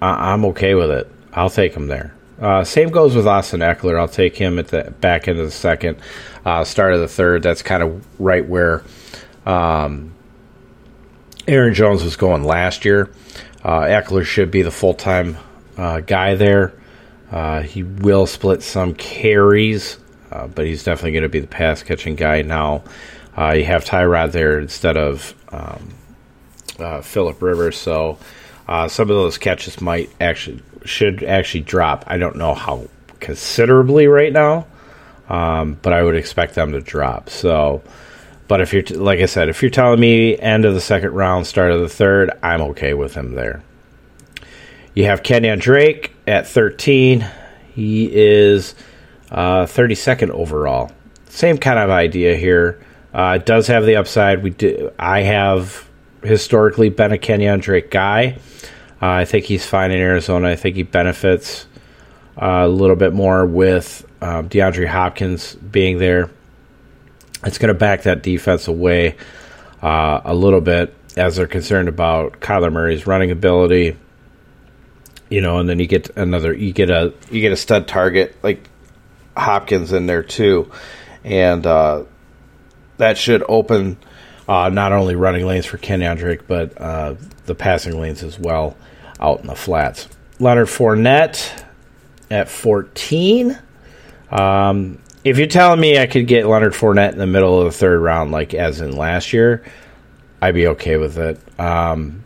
I- 0.00 0.32
am 0.32 0.44
okay 0.46 0.74
with 0.74 0.90
it. 0.90 1.10
I'll 1.32 1.50
take 1.50 1.74
him 1.74 1.88
there. 1.88 2.14
Uh, 2.40 2.62
same 2.64 2.90
goes 2.90 3.14
with 3.16 3.26
Austin 3.26 3.60
Ekeler. 3.60 3.98
I'll 3.98 4.08
take 4.08 4.36
him 4.36 4.58
at 4.58 4.68
the 4.68 4.92
back 5.00 5.28
end 5.28 5.38
of 5.38 5.46
the 5.46 5.52
second, 5.52 5.98
uh, 6.44 6.64
start 6.64 6.94
of 6.94 7.00
the 7.00 7.08
third. 7.08 7.42
That's 7.42 7.62
kind 7.62 7.82
of 7.82 8.04
right 8.20 8.46
where 8.46 8.82
um, 9.46 10.13
Aaron 11.46 11.74
Jones 11.74 12.02
was 12.02 12.16
going 12.16 12.42
last 12.42 12.84
year. 12.84 13.10
Uh, 13.62 13.82
Ekeler 13.82 14.24
should 14.24 14.50
be 14.50 14.62
the 14.62 14.70
full 14.70 14.94
time 14.94 15.36
uh, 15.76 16.00
guy 16.00 16.34
there. 16.34 16.72
Uh, 17.30 17.62
he 17.62 17.82
will 17.82 18.26
split 18.26 18.62
some 18.62 18.94
carries, 18.94 19.98
uh, 20.30 20.46
but 20.46 20.66
he's 20.66 20.84
definitely 20.84 21.12
going 21.12 21.22
to 21.24 21.28
be 21.28 21.40
the 21.40 21.46
pass 21.46 21.82
catching 21.82 22.14
guy 22.14 22.42
now. 22.42 22.82
Uh, 23.36 23.52
you 23.52 23.64
have 23.64 23.84
Tyrod 23.84 24.32
there 24.32 24.58
instead 24.58 24.96
of 24.96 25.34
um, 25.52 25.88
uh, 26.78 27.00
Philip 27.02 27.42
Rivers, 27.42 27.76
so 27.76 28.18
some 28.66 29.10
of 29.10 29.16
those 29.16 29.36
catches 29.36 29.80
might 29.80 30.10
actually 30.20 30.62
should 30.84 31.22
actually 31.24 31.60
drop. 31.60 32.04
I 32.06 32.16
don't 32.16 32.36
know 32.36 32.54
how 32.54 32.88
considerably 33.20 34.06
right 34.06 34.32
now, 34.32 34.66
um, 35.28 35.78
but 35.82 35.92
I 35.92 36.02
would 36.02 36.16
expect 36.16 36.54
them 36.54 36.72
to 36.72 36.80
drop. 36.80 37.28
So. 37.28 37.82
But 38.46 38.60
if 38.60 38.72
you're, 38.72 38.82
t- 38.82 38.94
like 38.94 39.20
I 39.20 39.26
said, 39.26 39.48
if 39.48 39.62
you're 39.62 39.70
telling 39.70 40.00
me 40.00 40.38
end 40.38 40.64
of 40.64 40.74
the 40.74 40.80
second 40.80 41.12
round, 41.12 41.46
start 41.46 41.72
of 41.72 41.80
the 41.80 41.88
third, 41.88 42.30
I'm 42.42 42.60
okay 42.62 42.94
with 42.94 43.14
him 43.14 43.34
there. 43.34 43.62
You 44.94 45.04
have 45.06 45.22
Kenyan 45.22 45.60
Drake 45.60 46.14
at 46.26 46.46
13. 46.46 47.26
He 47.74 48.10
is 48.14 48.74
uh, 49.30 49.64
32nd 49.64 50.30
overall. 50.30 50.92
Same 51.28 51.58
kind 51.58 51.78
of 51.78 51.90
idea 51.90 52.36
here. 52.36 52.84
Uh, 53.12 53.38
does 53.38 53.66
have 53.66 53.86
the 53.86 53.96
upside. 53.96 54.42
We 54.42 54.50
do. 54.50 54.92
I 54.98 55.22
have 55.22 55.88
historically 56.22 56.90
been 56.90 57.12
a 57.12 57.18
Kenyan 57.18 57.60
Drake 57.60 57.90
guy. 57.90 58.38
Uh, 59.02 59.08
I 59.08 59.24
think 59.24 59.44
he's 59.46 59.66
fine 59.66 59.90
in 59.90 59.98
Arizona. 59.98 60.48
I 60.48 60.56
think 60.56 60.76
he 60.76 60.82
benefits 60.82 61.66
uh, 62.40 62.62
a 62.64 62.68
little 62.68 62.96
bit 62.96 63.12
more 63.12 63.44
with 63.46 64.06
um, 64.20 64.48
DeAndre 64.48 64.86
Hopkins 64.86 65.54
being 65.54 65.98
there. 65.98 66.30
It's 67.44 67.58
going 67.58 67.72
to 67.72 67.78
back 67.78 68.02
that 68.02 68.22
defense 68.22 68.68
away 68.68 69.16
uh, 69.82 70.20
a 70.24 70.34
little 70.34 70.60
bit 70.60 70.94
as 71.16 71.36
they're 71.36 71.46
concerned 71.46 71.88
about 71.88 72.40
Kyler 72.40 72.72
Murray's 72.72 73.06
running 73.06 73.30
ability. 73.30 73.96
You 75.28 75.40
know, 75.40 75.58
and 75.58 75.68
then 75.68 75.78
you 75.78 75.86
get 75.86 76.10
another, 76.16 76.52
you 76.52 76.72
get 76.72 76.90
a, 76.90 77.12
you 77.30 77.40
get 77.40 77.52
a 77.52 77.56
stud 77.56 77.88
target 77.88 78.36
like 78.42 78.68
Hopkins 79.36 79.92
in 79.92 80.06
there 80.06 80.22
too, 80.22 80.70
and 81.24 81.66
uh, 81.66 82.04
that 82.98 83.18
should 83.18 83.42
open 83.48 83.96
uh, 84.46 84.68
not 84.68 84.92
only 84.92 85.16
running 85.16 85.46
lanes 85.46 85.66
for 85.66 85.78
Kenyan 85.78 86.18
Drake, 86.18 86.46
but 86.46 86.80
uh, 86.80 87.14
the 87.46 87.54
passing 87.54 87.98
lanes 87.98 88.22
as 88.22 88.38
well 88.38 88.76
out 89.18 89.40
in 89.40 89.46
the 89.46 89.54
flats. 89.54 90.08
Leonard 90.38 90.68
Fournette 90.68 91.64
at 92.30 92.48
14. 92.48 93.58
Um, 94.30 94.98
if 95.24 95.38
you're 95.38 95.46
telling 95.46 95.80
me 95.80 95.98
I 95.98 96.06
could 96.06 96.26
get 96.26 96.46
Leonard 96.46 96.74
Fournette 96.74 97.12
in 97.12 97.18
the 97.18 97.26
middle 97.26 97.58
of 97.58 97.72
the 97.72 97.78
third 97.78 98.00
round, 98.00 98.30
like 98.30 98.52
as 98.54 98.80
in 98.80 98.94
last 98.94 99.32
year, 99.32 99.64
I'd 100.40 100.54
be 100.54 100.66
okay 100.68 100.98
with 100.98 101.16
it. 101.18 101.40
Um, 101.58 102.24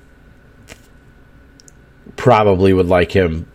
probably 2.16 2.72
would 2.72 2.88
like 2.88 3.12
him 3.12 3.46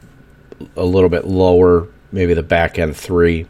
a 0.78 0.86
little 0.86 1.10
bit 1.10 1.26
lower, 1.26 1.90
maybe 2.14 2.34
the 2.34 2.44
back 2.44 2.80
end 2.80 2.96
three, 2.96 3.46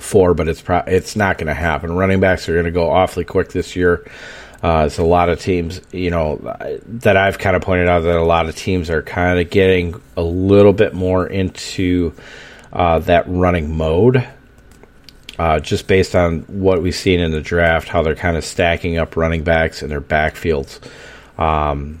four, 0.00 0.32
but 0.32 0.48
it's 0.48 0.62
pro- 0.62 0.84
it's 0.86 1.14
not 1.14 1.36
going 1.36 1.48
to 1.48 1.54
happen. 1.54 1.94
Running 1.94 2.20
backs 2.20 2.48
are 2.48 2.54
going 2.54 2.64
to 2.64 2.70
go 2.70 2.90
awfully 2.90 3.24
quick 3.24 3.50
this 3.50 3.76
year. 3.76 4.06
Uh, 4.62 4.84
it's 4.86 4.96
a 4.96 5.04
lot 5.04 5.28
of 5.28 5.38
teams, 5.38 5.82
you 5.92 6.10
know, 6.10 6.36
that 6.86 7.18
I've 7.18 7.38
kind 7.38 7.54
of 7.54 7.60
pointed 7.60 7.86
out 7.86 8.00
that 8.00 8.16
a 8.16 8.24
lot 8.24 8.48
of 8.48 8.56
teams 8.56 8.88
are 8.88 9.02
kind 9.02 9.38
of 9.38 9.50
getting 9.50 10.00
a 10.16 10.22
little 10.22 10.72
bit 10.72 10.94
more 10.94 11.26
into 11.26 12.14
uh, 12.72 13.00
that 13.00 13.24
running 13.28 13.76
mode. 13.76 14.26
Uh, 15.36 15.58
just 15.58 15.88
based 15.88 16.14
on 16.14 16.40
what 16.42 16.80
we've 16.80 16.94
seen 16.94 17.18
in 17.18 17.32
the 17.32 17.40
draft, 17.40 17.88
how 17.88 18.02
they're 18.02 18.14
kind 18.14 18.36
of 18.36 18.44
stacking 18.44 18.98
up 18.98 19.16
running 19.16 19.42
backs 19.42 19.82
in 19.82 19.88
their 19.88 20.00
backfields. 20.00 20.80
Um, 21.36 22.00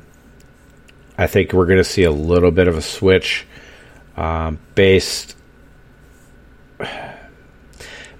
I 1.18 1.26
think 1.26 1.52
we're 1.52 1.66
going 1.66 1.78
to 1.78 1.84
see 1.84 2.04
a 2.04 2.12
little 2.12 2.52
bit 2.52 2.68
of 2.68 2.76
a 2.76 2.82
switch 2.82 3.44
um, 4.16 4.58
based 4.74 5.36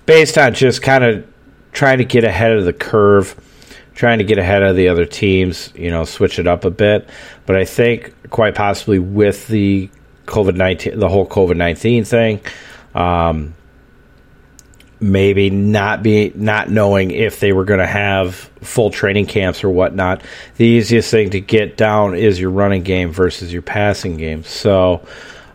based 0.07 0.37
on 0.37 0.55
just 0.55 0.83
kind 0.83 1.05
of 1.05 1.27
trying 1.73 1.99
to 1.99 2.05
get 2.05 2.25
ahead 2.25 2.53
of 2.53 2.65
the 2.65 2.73
curve 2.73 3.41
trying 3.95 4.19
to 4.19 4.25
get 4.25 4.39
ahead 4.39 4.63
of 4.63 4.75
the 4.77 4.89
other 4.89 5.05
teams, 5.05 5.73
you 5.77 5.91
know, 5.91 6.05
switch 6.05 6.39
it 6.39 6.49
up 6.49 6.65
a 6.65 6.71
bit. 6.71 7.09
But 7.47 7.57
I 7.57 7.65
think 7.65 8.13
quite 8.31 8.55
possibly 8.55 8.99
with 8.99 9.47
the 9.49 9.89
COVID 10.27 10.57
nineteen, 10.57 10.99
the 10.99 11.09
whole 11.09 11.27
COVID 11.27 11.57
nineteen 11.57 12.05
thing, 12.05 12.41
um, 12.95 13.55
maybe 15.01 15.51
not 15.51 16.03
be 16.03 16.33
not 16.35 16.71
knowing 16.71 17.11
if 17.11 17.41
they 17.41 17.53
were 17.53 17.65
going 17.65 17.81
to 17.81 17.87
have 17.87 18.35
full 18.35 18.91
training 18.91 19.27
camps 19.27 19.65
or 19.65 19.71
whatnot. 19.71 20.23
The 20.57 20.65
easiest 20.65 21.11
thing 21.11 21.31
to 21.31 21.41
get 21.41 21.77
down 21.77 22.15
is 22.15 22.41
your 22.41 22.51
running 22.51 22.83
game 22.83 23.11
versus 23.11 23.53
your 23.53 23.63
passing 23.63 24.17
game. 24.17 24.45
So 24.45 25.07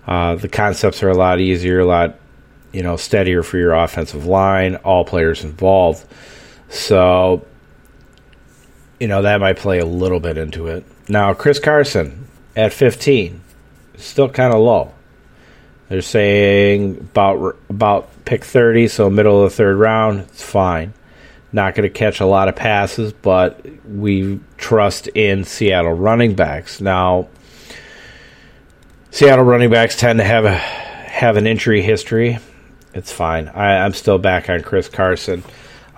uh, 0.07 0.35
the 0.35 0.49
concepts 0.49 1.01
are 1.03 1.09
a 1.09 1.17
lot 1.17 1.39
easier, 1.39 1.79
a 1.79 1.85
lot 1.85 2.19
you 2.71 2.83
know 2.83 2.97
steadier 2.97 3.43
for 3.43 3.57
your 3.57 3.73
offensive 3.73 4.25
line, 4.25 4.75
all 4.77 5.05
players 5.05 5.43
involved. 5.43 6.05
So 6.69 7.45
you 8.99 9.07
know, 9.07 9.21
that 9.21 9.39
might 9.39 9.57
play 9.57 9.79
a 9.79 9.85
little 9.85 10.19
bit 10.19 10.37
into 10.37 10.67
it. 10.67 10.83
Now, 11.07 11.33
Chris 11.33 11.59
Carson 11.59 12.27
at 12.55 12.73
15, 12.73 13.41
still 13.97 14.29
kind 14.29 14.53
of 14.53 14.59
low. 14.59 14.93
They're 15.89 16.01
saying 16.01 16.97
about 16.97 17.57
about 17.69 18.25
pick 18.25 18.45
30, 18.45 18.87
so 18.87 19.09
middle 19.09 19.43
of 19.43 19.49
the 19.49 19.55
third 19.55 19.77
round. 19.77 20.21
It's 20.21 20.43
fine. 20.43 20.93
Not 21.51 21.73
going 21.73 21.89
to 21.89 21.93
catch 21.93 22.19
a 22.19 22.27
lot 22.27 22.47
of 22.47 22.55
passes, 22.55 23.11
but 23.11 23.65
we 23.87 24.39
trust 24.57 25.07
in 25.07 25.43
Seattle 25.43 25.93
running 25.93 26.35
backs. 26.35 26.79
Now, 26.79 27.27
Seattle 29.09 29.45
running 29.45 29.71
backs 29.71 29.97
tend 29.97 30.19
to 30.19 30.25
have 30.25 30.45
a 30.45 30.55
have 30.55 31.37
an 31.37 31.47
injury 31.47 31.81
history. 31.81 32.37
It's 32.93 33.11
fine. 33.11 33.47
I, 33.47 33.85
am 33.85 33.93
still 33.93 34.19
back 34.19 34.49
on 34.49 34.61
Chris 34.61 34.87
Carson. 34.89 35.43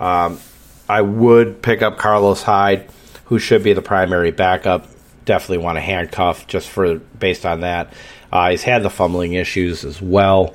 Um, 0.00 0.40
I 0.88 1.02
would 1.02 1.62
pick 1.62 1.82
up 1.82 1.98
Carlos 1.98 2.42
Hyde, 2.42 2.88
who 3.26 3.38
should 3.38 3.62
be 3.62 3.72
the 3.72 3.82
primary 3.82 4.30
backup. 4.30 4.86
Definitely 5.24 5.64
want 5.64 5.76
to 5.76 5.80
handcuff 5.80 6.46
just 6.46 6.68
for 6.68 6.98
based 6.98 7.46
on 7.46 7.60
that. 7.60 7.92
Uh, 8.32 8.50
he's 8.50 8.62
had 8.62 8.82
the 8.82 8.90
fumbling 8.90 9.34
issues 9.34 9.84
as 9.84 10.00
well. 10.00 10.54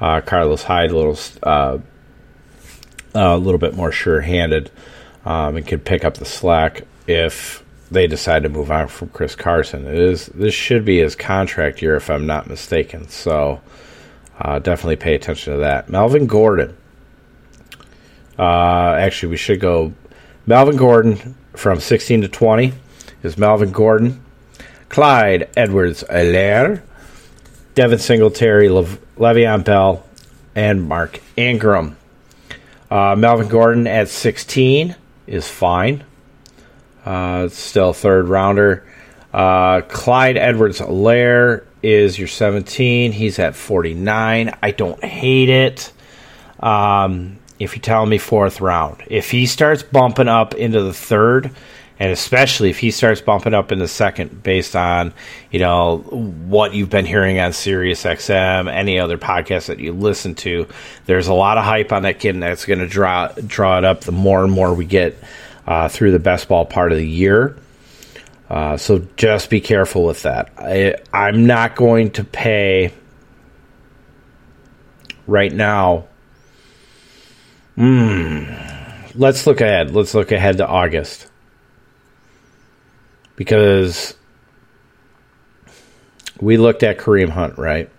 Uh, 0.00 0.20
Carlos 0.20 0.62
Hyde 0.62 0.90
a 0.90 0.96
little 0.96 1.18
uh, 1.42 1.78
a 3.14 3.36
little 3.36 3.58
bit 3.58 3.74
more 3.74 3.90
sure-handed 3.90 4.70
um, 5.24 5.56
and 5.56 5.66
could 5.66 5.84
pick 5.84 6.04
up 6.04 6.14
the 6.18 6.24
slack 6.24 6.82
if 7.06 7.64
they 7.90 8.06
decide 8.06 8.42
to 8.42 8.48
move 8.48 8.70
on 8.70 8.88
from 8.88 9.08
Chris 9.08 9.34
Carson. 9.34 9.86
It 9.86 9.98
is 9.98 10.26
this 10.26 10.54
should 10.54 10.84
be 10.84 10.98
his 10.98 11.16
contract 11.16 11.82
year 11.82 11.96
if 11.96 12.10
I'm 12.10 12.26
not 12.26 12.46
mistaken. 12.46 13.08
So 13.08 13.60
uh, 14.38 14.58
definitely 14.58 14.96
pay 14.96 15.14
attention 15.14 15.54
to 15.54 15.60
that. 15.60 15.88
Melvin 15.88 16.26
Gordon. 16.26 16.76
Uh, 18.38 18.96
actually, 18.98 19.30
we 19.30 19.36
should 19.36 19.60
go. 19.60 19.94
Melvin 20.46 20.76
Gordon 20.76 21.34
from 21.54 21.80
16 21.80 22.20
to 22.22 22.28
20 22.28 22.72
is 23.26 23.36
Melvin 23.36 23.72
Gordon, 23.72 24.22
Clyde 24.88 25.50
Edwards 25.56 26.04
Helaire, 26.04 26.80
Devin 27.74 27.98
Singletary, 27.98 28.68
Le- 28.68 28.84
Le'Veon 29.18 29.64
Bell, 29.64 30.06
and 30.54 30.88
Mark 30.88 31.20
Ingram. 31.36 31.96
Uh, 32.90 33.16
Melvin 33.16 33.48
Gordon 33.48 33.86
at 33.86 34.08
16 34.08 34.94
is 35.26 35.48
fine. 35.48 36.04
Uh, 37.04 37.48
still 37.48 37.92
third 37.92 38.28
rounder. 38.28 38.86
Uh, 39.34 39.80
Clyde 39.82 40.36
Edwards 40.36 40.80
Helaire 40.80 41.64
is 41.82 42.18
your 42.18 42.28
17. 42.28 43.12
He's 43.12 43.38
at 43.38 43.56
49. 43.56 44.56
I 44.62 44.70
don't 44.70 45.02
hate 45.04 45.48
it. 45.48 45.92
Um, 46.60 47.38
if 47.58 47.74
you're 47.74 47.82
telling 47.82 48.08
me 48.08 48.18
fourth 48.18 48.60
round. 48.60 49.02
If 49.08 49.30
he 49.30 49.46
starts 49.46 49.82
bumping 49.82 50.28
up 50.28 50.54
into 50.54 50.82
the 50.82 50.92
third, 50.92 51.50
and 51.98 52.10
especially 52.10 52.70
if 52.70 52.78
he 52.78 52.90
starts 52.90 53.20
bumping 53.20 53.54
up 53.54 53.72
in 53.72 53.78
the 53.78 53.88
second 53.88 54.42
based 54.42 54.76
on, 54.76 55.12
you 55.50 55.58
know, 55.58 55.98
what 55.98 56.74
you've 56.74 56.90
been 56.90 57.06
hearing 57.06 57.38
on 57.38 57.52
Sirius 57.52 58.04
XM, 58.04 58.72
any 58.72 58.98
other 58.98 59.18
podcast 59.18 59.66
that 59.66 59.78
you 59.78 59.92
listen 59.92 60.34
to, 60.36 60.66
there's 61.06 61.28
a 61.28 61.34
lot 61.34 61.58
of 61.58 61.64
hype 61.64 61.92
on 61.92 62.02
that 62.02 62.18
kid 62.18 62.34
and 62.34 62.42
that's 62.42 62.66
going 62.66 62.78
to 62.80 62.86
draw 62.86 63.28
draw 63.28 63.78
it 63.78 63.84
up 63.84 64.02
the 64.02 64.12
more 64.12 64.44
and 64.44 64.52
more 64.52 64.74
we 64.74 64.84
get 64.84 65.16
uh, 65.66 65.88
through 65.88 66.12
the 66.12 66.18
best 66.18 66.48
ball 66.48 66.64
part 66.66 66.92
of 66.92 66.98
the 66.98 67.08
year. 67.08 67.56
Uh, 68.48 68.76
so 68.76 69.06
just 69.16 69.50
be 69.50 69.60
careful 69.60 70.04
with 70.04 70.22
that. 70.22 70.52
I, 70.58 70.96
I'm 71.12 71.46
not 71.46 71.74
going 71.74 72.12
to 72.12 72.24
pay 72.24 72.92
right 75.26 75.52
now 75.52 76.06
Hmm. 77.76 78.44
Let's 79.14 79.46
look 79.46 79.60
ahead. 79.60 79.94
Let's 79.94 80.14
look 80.14 80.32
ahead 80.32 80.56
to 80.58 80.66
August. 80.66 81.28
Because 83.36 84.14
we 86.40 86.56
looked 86.56 86.82
at 86.82 86.98
Kareem 86.98 87.30
Hunt, 87.30 87.56
right? 87.56 87.90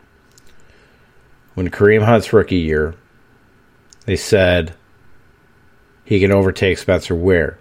When 1.55 1.69
Kareem 1.69 2.03
Hunt's 2.03 2.33
rookie 2.33 2.57
year, 2.57 2.95
they 4.05 4.15
said 4.15 4.73
he 6.05 6.19
can 6.19 6.31
overtake 6.31 6.77
Spencer 6.77 7.15
Ware. 7.15 7.57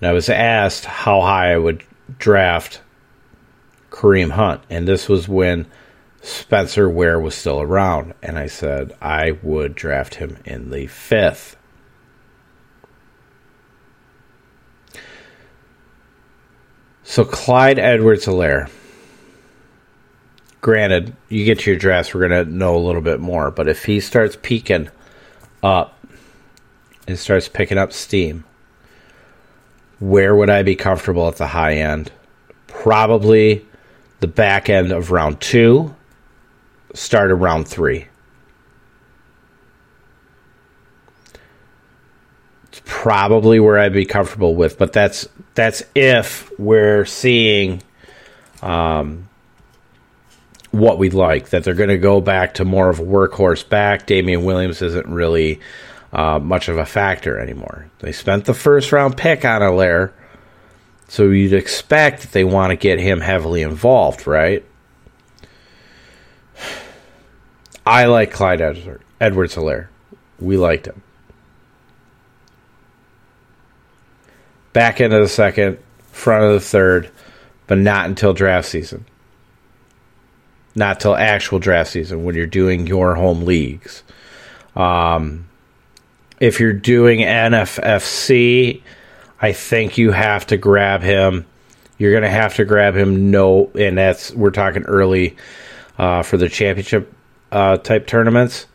And 0.00 0.08
I 0.08 0.12
was 0.12 0.28
asked 0.28 0.84
how 0.84 1.20
high 1.20 1.52
I 1.52 1.58
would 1.58 1.84
draft 2.18 2.80
Kareem 3.90 4.30
Hunt. 4.30 4.62
And 4.70 4.88
this 4.88 5.08
was 5.08 5.28
when 5.28 5.66
Spencer 6.22 6.88
Ware 6.88 7.20
was 7.20 7.34
still 7.34 7.60
around, 7.60 8.14
and 8.22 8.38
I 8.38 8.46
said 8.46 8.96
I 9.00 9.32
would 9.42 9.74
draft 9.74 10.16
him 10.16 10.38
in 10.44 10.70
the 10.70 10.86
fifth. 10.86 11.57
So 17.08 17.24
Clyde 17.24 17.78
Edwards 17.78 18.26
Helaire. 18.26 18.68
Granted, 20.60 21.16
you 21.30 21.46
get 21.46 21.60
to 21.60 21.70
your 21.70 21.78
drafts, 21.78 22.12
we're 22.12 22.28
to 22.28 22.44
know 22.44 22.76
a 22.76 22.84
little 22.84 23.00
bit 23.00 23.18
more, 23.18 23.50
but 23.50 23.66
if 23.66 23.86
he 23.86 23.98
starts 23.98 24.36
peaking 24.42 24.90
up 25.62 25.98
and 27.06 27.18
starts 27.18 27.48
picking 27.48 27.78
up 27.78 27.94
steam, 27.94 28.44
Where 30.00 30.36
would 30.36 30.48
I 30.50 30.62
be 30.62 30.76
comfortable 30.76 31.26
at 31.28 31.36
the 31.36 31.46
high 31.46 31.74
end? 31.74 32.12
Probably 32.68 33.66
the 34.20 34.28
back 34.28 34.68
end 34.68 34.92
of 34.92 35.10
round 35.10 35.40
two, 35.40 35.94
start 36.94 37.32
of 37.32 37.40
round 37.40 37.66
three. 37.66 38.06
It's 42.64 42.80
probably 42.98 43.60
where 43.60 43.78
I'd 43.78 43.92
be 43.92 44.04
comfortable 44.04 44.56
with, 44.56 44.76
but 44.76 44.92
that's 44.92 45.28
that's 45.54 45.84
if 45.94 46.50
we're 46.58 47.04
seeing 47.04 47.80
um, 48.60 49.28
what 50.72 50.98
we'd 50.98 51.14
like. 51.14 51.50
That 51.50 51.62
they're 51.62 51.74
going 51.74 51.90
to 51.90 51.96
go 51.98 52.20
back 52.20 52.54
to 52.54 52.64
more 52.64 52.88
of 52.88 52.98
a 52.98 53.04
workhorse 53.04 53.66
back. 53.66 54.08
Damien 54.08 54.42
Williams 54.42 54.82
isn't 54.82 55.06
really 55.06 55.60
uh, 56.12 56.40
much 56.40 56.68
of 56.68 56.76
a 56.76 56.84
factor 56.84 57.38
anymore. 57.38 57.88
They 58.00 58.10
spent 58.10 58.46
the 58.46 58.54
first 58.54 58.90
round 58.90 59.16
pick 59.16 59.44
on 59.44 59.60
Helaire, 59.60 60.10
so 61.06 61.28
you'd 61.28 61.52
expect 61.52 62.22
that 62.22 62.32
they 62.32 62.42
want 62.42 62.70
to 62.70 62.76
get 62.76 62.98
him 62.98 63.20
heavily 63.20 63.62
involved, 63.62 64.26
right? 64.26 64.64
I 67.86 68.06
like 68.06 68.32
Clyde 68.32 68.60
Edwards 69.20 69.54
Helaire. 69.54 69.86
We 70.40 70.56
liked 70.56 70.86
him. 70.86 71.04
Back 74.78 75.00
end 75.00 75.12
of 75.12 75.20
the 75.20 75.28
second, 75.28 75.76
front 76.12 76.44
of 76.44 76.52
the 76.52 76.60
third, 76.60 77.10
but 77.66 77.78
not 77.78 78.06
until 78.06 78.32
draft 78.32 78.68
season. 78.68 79.04
Not 80.76 81.00
till 81.00 81.16
actual 81.16 81.58
draft 81.58 81.90
season 81.90 82.22
when 82.22 82.36
you're 82.36 82.46
doing 82.46 82.86
your 82.86 83.16
home 83.16 83.44
leagues. 83.44 84.04
Um, 84.76 85.48
if 86.38 86.60
you're 86.60 86.72
doing 86.72 87.18
NFFC, 87.18 88.80
I 89.42 89.52
think 89.52 89.98
you 89.98 90.12
have 90.12 90.46
to 90.46 90.56
grab 90.56 91.02
him. 91.02 91.44
You're 91.98 92.12
going 92.12 92.22
to 92.22 92.30
have 92.30 92.54
to 92.54 92.64
grab 92.64 92.94
him. 92.94 93.32
No, 93.32 93.72
and 93.74 93.98
that's 93.98 94.30
we're 94.30 94.52
talking 94.52 94.84
early 94.84 95.36
uh, 95.98 96.22
for 96.22 96.36
the 96.36 96.48
championship 96.48 97.12
uh, 97.50 97.78
type 97.78 98.06
tournaments. 98.06 98.66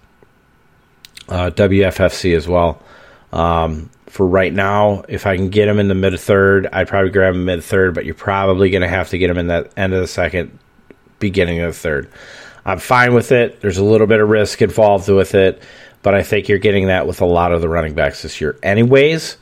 Uh, 1.30 1.50
WFFC 1.52 2.36
as 2.36 2.46
well. 2.46 2.84
Um, 3.32 3.90
for 4.14 4.28
right 4.28 4.54
now, 4.54 5.04
if 5.10 5.26
I 5.26 5.36
can 5.36 5.50
get 5.50 5.68
him 5.68 5.80
in 5.80 5.88
the 5.88 5.96
mid 5.96 6.18
third, 6.20 6.68
I'd 6.72 6.88
probably 6.88 7.12
grab 7.12 7.34
him 7.34 7.46
mid 7.46 7.64
third. 7.64 7.96
But 7.96 8.06
you're 8.06 8.16
probably 8.16 8.70
going 8.70 8.82
to 8.82 8.88
have 8.88 9.10
to 9.10 9.18
get 9.18 9.30
him 9.30 9.38
in 9.38 9.48
that 9.48 9.72
end 9.76 9.94
of 9.94 10.00
the 10.00 10.08
second, 10.08 10.58
beginning 11.20 11.60
of 11.62 11.74
the 11.74 11.80
third. 11.80 12.10
I'm 12.66 12.80
fine 12.80 13.14
with 13.14 13.32
it. 13.32 13.60
There's 13.60 13.78
a 13.78 13.84
little 13.84 14.08
bit 14.08 14.22
of 14.22 14.30
risk 14.30 14.62
involved 14.62 15.10
with 15.10 15.36
it 15.36 15.62
but 16.04 16.14
I 16.14 16.22
think 16.22 16.50
you're 16.50 16.60
getting 16.60 16.88
that 16.88 17.08
with 17.08 17.22
a 17.22 17.26
lot 17.26 17.54
of 17.54 17.62
the 17.62 17.70
running 17.70 17.96
backs 17.96 18.22
this 18.22 18.40
year, 18.40 18.60
anyways. 18.62 19.38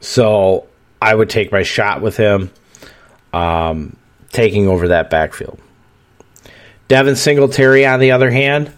So 0.00 0.66
I 1.02 1.14
would 1.14 1.28
take 1.28 1.52
my 1.52 1.64
shot 1.64 2.00
with 2.00 2.16
him 2.16 2.50
um, 3.32 3.96
taking 4.30 4.68
over 4.68 4.88
that 4.88 5.10
backfield. 5.10 5.60
Devin 6.86 7.16
Singletary, 7.16 7.84
on 7.84 7.98
the 8.00 8.12
other 8.12 8.30
hand, 8.30 8.72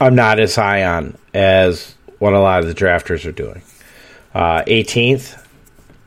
I'm 0.00 0.14
not 0.14 0.38
as 0.38 0.54
high 0.54 0.84
on 0.84 1.18
as 1.34 1.94
what 2.18 2.32
a 2.32 2.40
lot 2.40 2.60
of 2.60 2.68
the 2.68 2.74
drafters 2.74 3.26
are 3.26 3.32
doing. 3.32 3.62
Uh, 4.34 4.62
18th, 4.64 5.42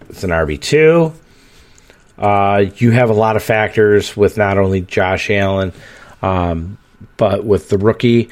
it's 0.10 0.24
an 0.24 0.32
RB2. 0.32 1.14
Uh, 2.18 2.66
you 2.78 2.92
have 2.92 3.10
a 3.10 3.14
lot 3.14 3.36
of 3.36 3.44
factors 3.44 4.16
with 4.16 4.38
not 4.38 4.58
only 4.58 4.82
Josh 4.82 5.30
Allen, 5.30 5.74
um, 6.22 6.78
but 7.18 7.44
with 7.44 7.70
the 7.70 7.78
rookie. 7.78 8.30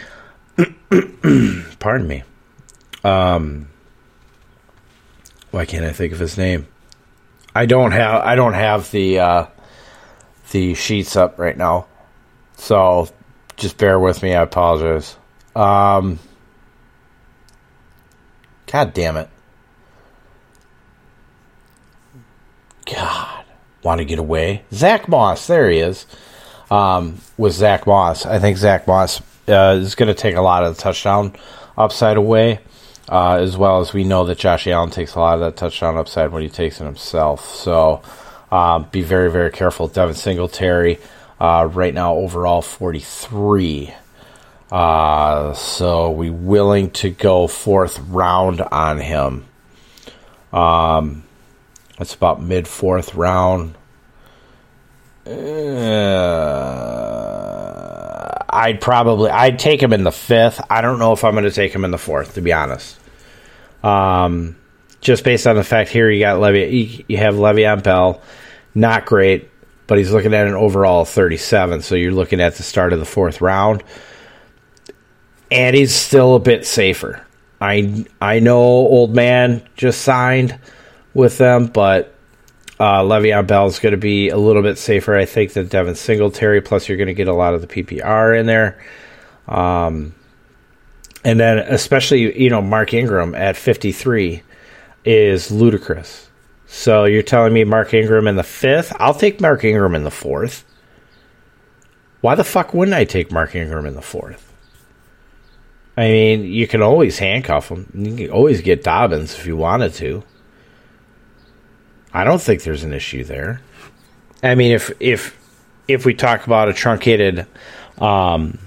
pardon 1.80 2.08
me. 2.08 2.24
Um, 3.04 3.68
why 5.52 5.66
can't 5.66 5.86
I 5.86 5.92
think 5.92 6.14
of 6.14 6.20
his 6.20 6.38
name? 6.38 6.68
I 7.56 7.66
don't 7.66 7.92
have 7.92 8.24
I 8.24 8.36
don't 8.36 8.54
have 8.54 8.90
the 8.92 9.20
uh, 9.20 9.46
the 10.52 10.74
sheets 10.74 11.16
up 11.16 11.38
right 11.38 11.56
now, 11.56 11.86
so 12.56 13.10
just 13.58 13.77
bear 13.77 14.00
with 14.00 14.24
me. 14.24 14.34
I 14.34 14.42
apologize. 14.42 15.16
Um, 15.56 16.18
God 18.66 18.94
damn 18.94 19.18
it! 19.18 19.29
God, 22.85 23.46
want 23.83 24.00
to 24.00 24.05
get 24.05 24.19
away? 24.19 24.63
Zach 24.72 25.07
Moss, 25.07 25.48
there 25.48 25.69
he 25.69 25.79
is. 25.79 26.05
Um, 26.72 27.19
with 27.37 27.53
Zach 27.53 27.85
Moss, 27.85 28.25
I 28.25 28.39
think 28.39 28.57
Zach 28.57 28.87
Moss 28.87 29.22
uh, 29.48 29.77
is 29.79 29.96
going 29.96 30.07
to 30.07 30.13
take 30.13 30.35
a 30.35 30.41
lot 30.41 30.63
of 30.63 30.75
the 30.75 30.81
touchdown 30.81 31.33
upside 31.77 32.17
away, 32.17 32.59
uh, 33.09 33.35
as 33.35 33.57
well 33.57 33.79
as 33.79 33.93
we 33.93 34.03
know 34.03 34.25
that 34.25 34.37
Josh 34.37 34.67
Allen 34.67 34.89
takes 34.89 35.15
a 35.15 35.19
lot 35.19 35.35
of 35.35 35.41
that 35.41 35.57
touchdown 35.57 35.98
upside 35.98 36.31
when 36.31 36.41
he 36.41 36.50
takes 36.50 36.81
it 36.81 36.85
himself. 36.85 37.46
So 37.46 38.01
um, 38.51 38.87
be 38.91 39.01
very, 39.01 39.31
very 39.31 39.51
careful. 39.51 39.87
Devin 39.87 40.15
Singletary, 40.15 41.00
uh, 41.39 41.67
right 41.72 41.93
now, 41.93 42.15
overall 42.15 42.61
43. 42.61 43.93
Uh, 44.72 45.53
so 45.53 46.09
we 46.11 46.29
willing 46.29 46.89
to 46.91 47.09
go 47.09 47.48
fourth 47.48 48.00
round 48.00 48.61
on 48.61 49.00
him. 49.00 49.46
Um, 50.51 51.24
it's 52.00 52.16
about 52.16 52.42
mid 52.42 52.68
fourth 52.68 53.16
round. 53.16 53.75
Uh, 55.25 55.32
I'd 58.50 58.82
probably 58.82 59.29
I'd 59.32 59.58
take 59.60 59.82
him 59.82 59.94
in 59.94 60.03
the 60.03 60.12
fifth. 60.12 60.62
I 60.70 60.82
don't 60.82 61.00
know 61.00 61.14
if 61.14 61.24
I'm 61.24 61.34
going 61.34 61.46
to 61.46 61.51
take 61.51 61.74
him 61.74 61.86
in 61.86 61.92
the 61.92 61.98
fourth, 61.98 62.34
to 62.36 62.42
be 62.42 62.51
honest. 62.51 63.00
Um, 63.84 64.58
just 65.01 65.24
based 65.24 65.48
on 65.48 65.56
the 65.56 65.64
fact 65.64 65.90
here 65.90 66.10
you 66.10 66.20
got 66.20 66.40
Levy, 66.40 67.06
you 67.08 67.18
have 67.18 67.36
Le'Veon 67.36 67.84
Bell, 67.84 68.22
not 68.74 69.06
great, 69.06 69.50
but 69.88 69.98
he's 69.98 70.12
looking 70.12 70.34
at 70.34 70.48
an 70.48 70.53
overall 70.53 71.03
37. 71.06 71.82
So 71.82 71.96
you're 71.96 72.14
looking 72.14 72.40
at 72.42 72.56
the 72.56 72.64
start 72.64 72.94
of 72.94 73.00
the 73.00 73.06
fourth 73.06 73.42
round, 73.42 73.84
and 75.51 75.75
he's 75.75 75.94
still 75.94 76.36
a 76.36 76.40
bit 76.40 76.66
safer. 76.66 77.25
I 77.62 78.06
I 78.22 78.40
know 78.40 78.60
old 78.60 79.16
man 79.16 79.68
just 79.75 80.01
signed 80.01 80.60
with 81.14 81.38
them, 81.38 81.68
but 81.68 82.14
uh, 82.80 83.02
Le'Veon 83.02 83.48
Bell 83.48 83.68
is 83.68 83.80
going 83.80 83.92
to 83.92 83.98
be 83.98 84.30
a 84.30 84.38
little 84.38 84.62
bit 84.62 84.78
safer, 84.78 85.16
I 85.16 85.26
think, 85.26 85.54
than 85.54 85.68
Devin 85.68 85.96
Singletary. 85.96 86.62
Plus, 86.62 86.88
you're 86.88 86.98
going 86.98 87.08
to 87.08 87.14
get 87.14 87.28
a 87.28 87.34
lot 87.34 87.54
of 87.54 87.62
the 87.62 87.68
PPR 87.68 88.40
in 88.40 88.46
there. 88.46 88.84
Um, 89.48 90.16
and 91.24 91.40
then, 91.40 91.60
especially, 91.60 92.42
you 92.42 92.50
know, 92.50 92.62
Mark 92.62 92.94
Ingram 92.94 93.36
at 93.36 93.56
53 93.56 94.42
is 95.06 95.52
ludicrous. 95.52 96.30
So 96.66 97.06
you're 97.06 97.22
telling 97.22 97.54
me 97.54 97.64
Mark 97.64 97.94
Ingram 97.94 98.28
in 98.28 98.36
the 98.36 98.44
fifth? 98.44 98.94
I'll 99.00 99.14
take 99.14 99.40
Mark 99.40 99.64
Ingram 99.64 99.96
in 99.96 100.04
the 100.04 100.12
fourth. 100.12 100.66
Why 102.22 102.36
the 102.36 102.44
fuck 102.44 102.74
wouldn't 102.74 102.96
I 102.96 103.06
take 103.06 103.32
Mark 103.32 103.54
Ingram 103.54 103.86
in 103.86 103.94
the 103.94 104.02
fourth? 104.02 104.52
I 105.96 106.08
mean, 106.08 106.44
you 106.46 106.68
can 106.68 106.82
always 106.82 107.20
handcuff 107.20 107.70
him. 107.70 107.92
You 107.94 108.16
can 108.16 108.32
always 108.32 108.62
get 108.62 108.84
Dobbins 108.84 109.38
if 109.38 109.46
you 109.46 109.56
wanted 109.56 109.94
to. 109.96 110.24
I 112.14 112.24
don't 112.24 112.42
think 112.42 112.64
there's 112.64 112.84
an 112.84 112.94
issue 112.94 113.24
there. 113.24 113.62
I 114.44 114.56
mean, 114.56 114.72
if 114.72 114.92
if 115.00 115.38
if 115.88 116.06
we 116.06 116.14
talk 116.14 116.46
about 116.46 116.70
a 116.70 116.74
truncated 116.74 117.48
um, 117.98 118.60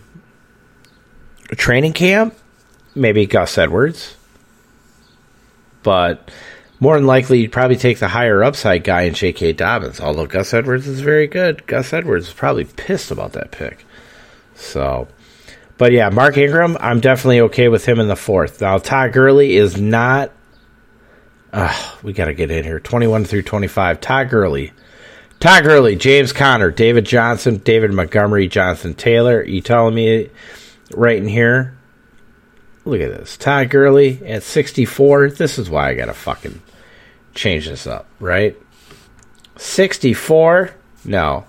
training 1.50 1.92
camp, 1.92 2.34
maybe 2.94 3.26
Gus 3.26 3.56
Edwards, 3.56 4.16
but 5.82 6.30
more 6.80 6.96
than 6.96 7.06
likely 7.06 7.40
you'd 7.40 7.52
probably 7.52 7.76
take 7.76 7.98
the 7.98 8.08
higher 8.08 8.42
upside 8.42 8.84
guy 8.84 9.02
in 9.02 9.14
J.K. 9.14 9.52
Dobbins. 9.54 10.00
Although 10.00 10.26
Gus 10.26 10.52
Edwards 10.52 10.86
is 10.86 11.00
very 11.00 11.26
good, 11.26 11.66
Gus 11.66 11.92
Edwards 11.92 12.28
is 12.28 12.34
probably 12.34 12.64
pissed 12.64 13.10
about 13.10 13.32
that 13.32 13.50
pick. 13.50 13.84
So, 14.54 15.08
but 15.78 15.92
yeah, 15.92 16.08
Mark 16.10 16.36
Ingram, 16.36 16.76
I'm 16.80 17.00
definitely 17.00 17.40
okay 17.42 17.68
with 17.68 17.84
him 17.84 18.00
in 18.00 18.08
the 18.08 18.16
fourth. 18.16 18.60
Now 18.60 18.78
Todd 18.78 19.12
Gurley 19.12 19.56
is 19.56 19.80
not 19.80 20.32
uh, 21.56 21.92
we 22.02 22.12
got 22.12 22.26
to 22.26 22.34
get 22.34 22.50
in 22.50 22.64
here. 22.64 22.78
21 22.78 23.24
through 23.24 23.42
25. 23.42 24.00
Todd 24.00 24.28
Gurley. 24.28 24.72
Todd 25.40 25.64
Gurley, 25.64 25.96
James 25.96 26.32
Conner, 26.32 26.70
David 26.70 27.06
Johnson, 27.06 27.58
David 27.58 27.92
Montgomery, 27.92 28.46
Jonathan 28.46 28.94
Taylor. 28.94 29.42
You 29.42 29.62
telling 29.62 29.94
me 29.94 30.30
right 30.94 31.16
in 31.16 31.28
here? 31.28 31.76
Look 32.84 33.00
at 33.00 33.10
this. 33.10 33.36
Todd 33.36 33.70
Gurley 33.70 34.24
at 34.26 34.42
64. 34.42 35.30
This 35.30 35.58
is 35.58 35.70
why 35.70 35.88
I 35.88 35.94
got 35.94 36.06
to 36.06 36.14
fucking 36.14 36.60
change 37.34 37.66
this 37.68 37.86
up, 37.86 38.06
right? 38.20 38.56
64? 39.56 40.74
No. 41.04 41.46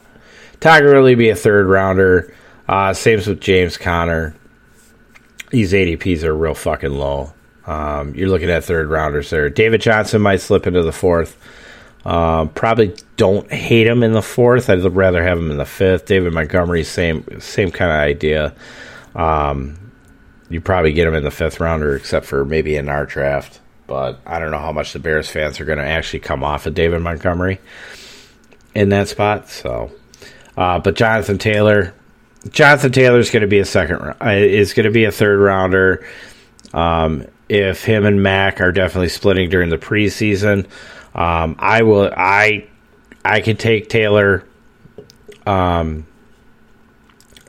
Todd 0.61 0.81
Gurley 0.83 1.15
be 1.15 1.29
a 1.29 1.35
third 1.35 1.67
rounder. 1.67 2.33
Uh, 2.67 2.93
same 2.93 3.19
as 3.19 3.27
with 3.27 3.41
James 3.41 3.77
Conner. 3.77 4.35
These 5.49 5.73
ADPs 5.73 6.23
are 6.23 6.35
real 6.35 6.55
fucking 6.55 6.91
low. 6.91 7.33
Um, 7.67 8.15
you're 8.15 8.29
looking 8.29 8.49
at 8.49 8.63
third 8.63 8.89
rounders 8.89 9.29
there. 9.29 9.49
David 9.49 9.81
Johnson 9.81 10.21
might 10.21 10.41
slip 10.41 10.65
into 10.65 10.81
the 10.83 10.93
fourth. 10.93 11.37
Um, 12.05 12.49
probably 12.49 12.95
don't 13.17 13.51
hate 13.51 13.85
him 13.85 14.01
in 14.01 14.13
the 14.13 14.21
fourth. 14.21 14.69
I'd 14.69 14.81
rather 14.83 15.21
have 15.21 15.37
him 15.37 15.51
in 15.51 15.57
the 15.57 15.65
fifth. 15.65 16.05
David 16.05 16.31
Montgomery, 16.33 16.85
same 16.85 17.41
same 17.41 17.69
kind 17.69 17.91
of 17.91 17.97
idea. 17.97 18.55
Um, 19.13 19.91
you 20.49 20.61
probably 20.61 20.93
get 20.93 21.07
him 21.07 21.15
in 21.15 21.23
the 21.23 21.31
fifth 21.31 21.59
rounder, 21.59 21.95
except 21.97 22.25
for 22.25 22.45
maybe 22.45 22.77
in 22.77 22.87
our 22.87 23.05
draft. 23.05 23.59
but 23.87 24.19
I 24.25 24.39
don't 24.39 24.51
know 24.51 24.59
how 24.59 24.71
much 24.71 24.93
the 24.93 24.99
Bears 24.99 25.29
fans 25.29 25.59
are 25.59 25.65
going 25.65 25.79
to 25.79 25.85
actually 25.85 26.19
come 26.19 26.43
off 26.43 26.65
of 26.65 26.73
David 26.73 27.01
Montgomery 27.01 27.59
in 28.75 28.89
that 28.89 29.07
spot. 29.07 29.49
So, 29.49 29.91
uh, 30.55 30.79
but 30.79 30.95
Jonathan 30.95 31.37
Taylor, 31.37 31.93
Jonathan 32.49 32.91
Taylor 32.91 33.19
is 33.19 33.31
going 33.31 33.41
to 33.41 33.47
be 33.47 33.59
a 33.59 33.65
second, 33.65 34.15
uh, 34.21 34.29
is 34.29 34.73
going 34.73 34.85
to 34.85 34.91
be 34.91 35.05
a 35.05 35.11
third 35.11 35.39
rounder. 35.39 36.05
Um, 36.73 37.27
if 37.49 37.83
him 37.83 38.05
and 38.05 38.21
Mac 38.21 38.61
are 38.61 38.71
definitely 38.71 39.09
splitting 39.09 39.49
during 39.49 39.69
the 39.69 39.77
preseason, 39.77 40.65
um, 41.15 41.55
I 41.59 41.83
will. 41.83 42.11
I 42.15 42.67
I 43.23 43.41
could 43.41 43.59
take 43.59 43.89
Taylor. 43.89 44.43
Um, 45.45 46.05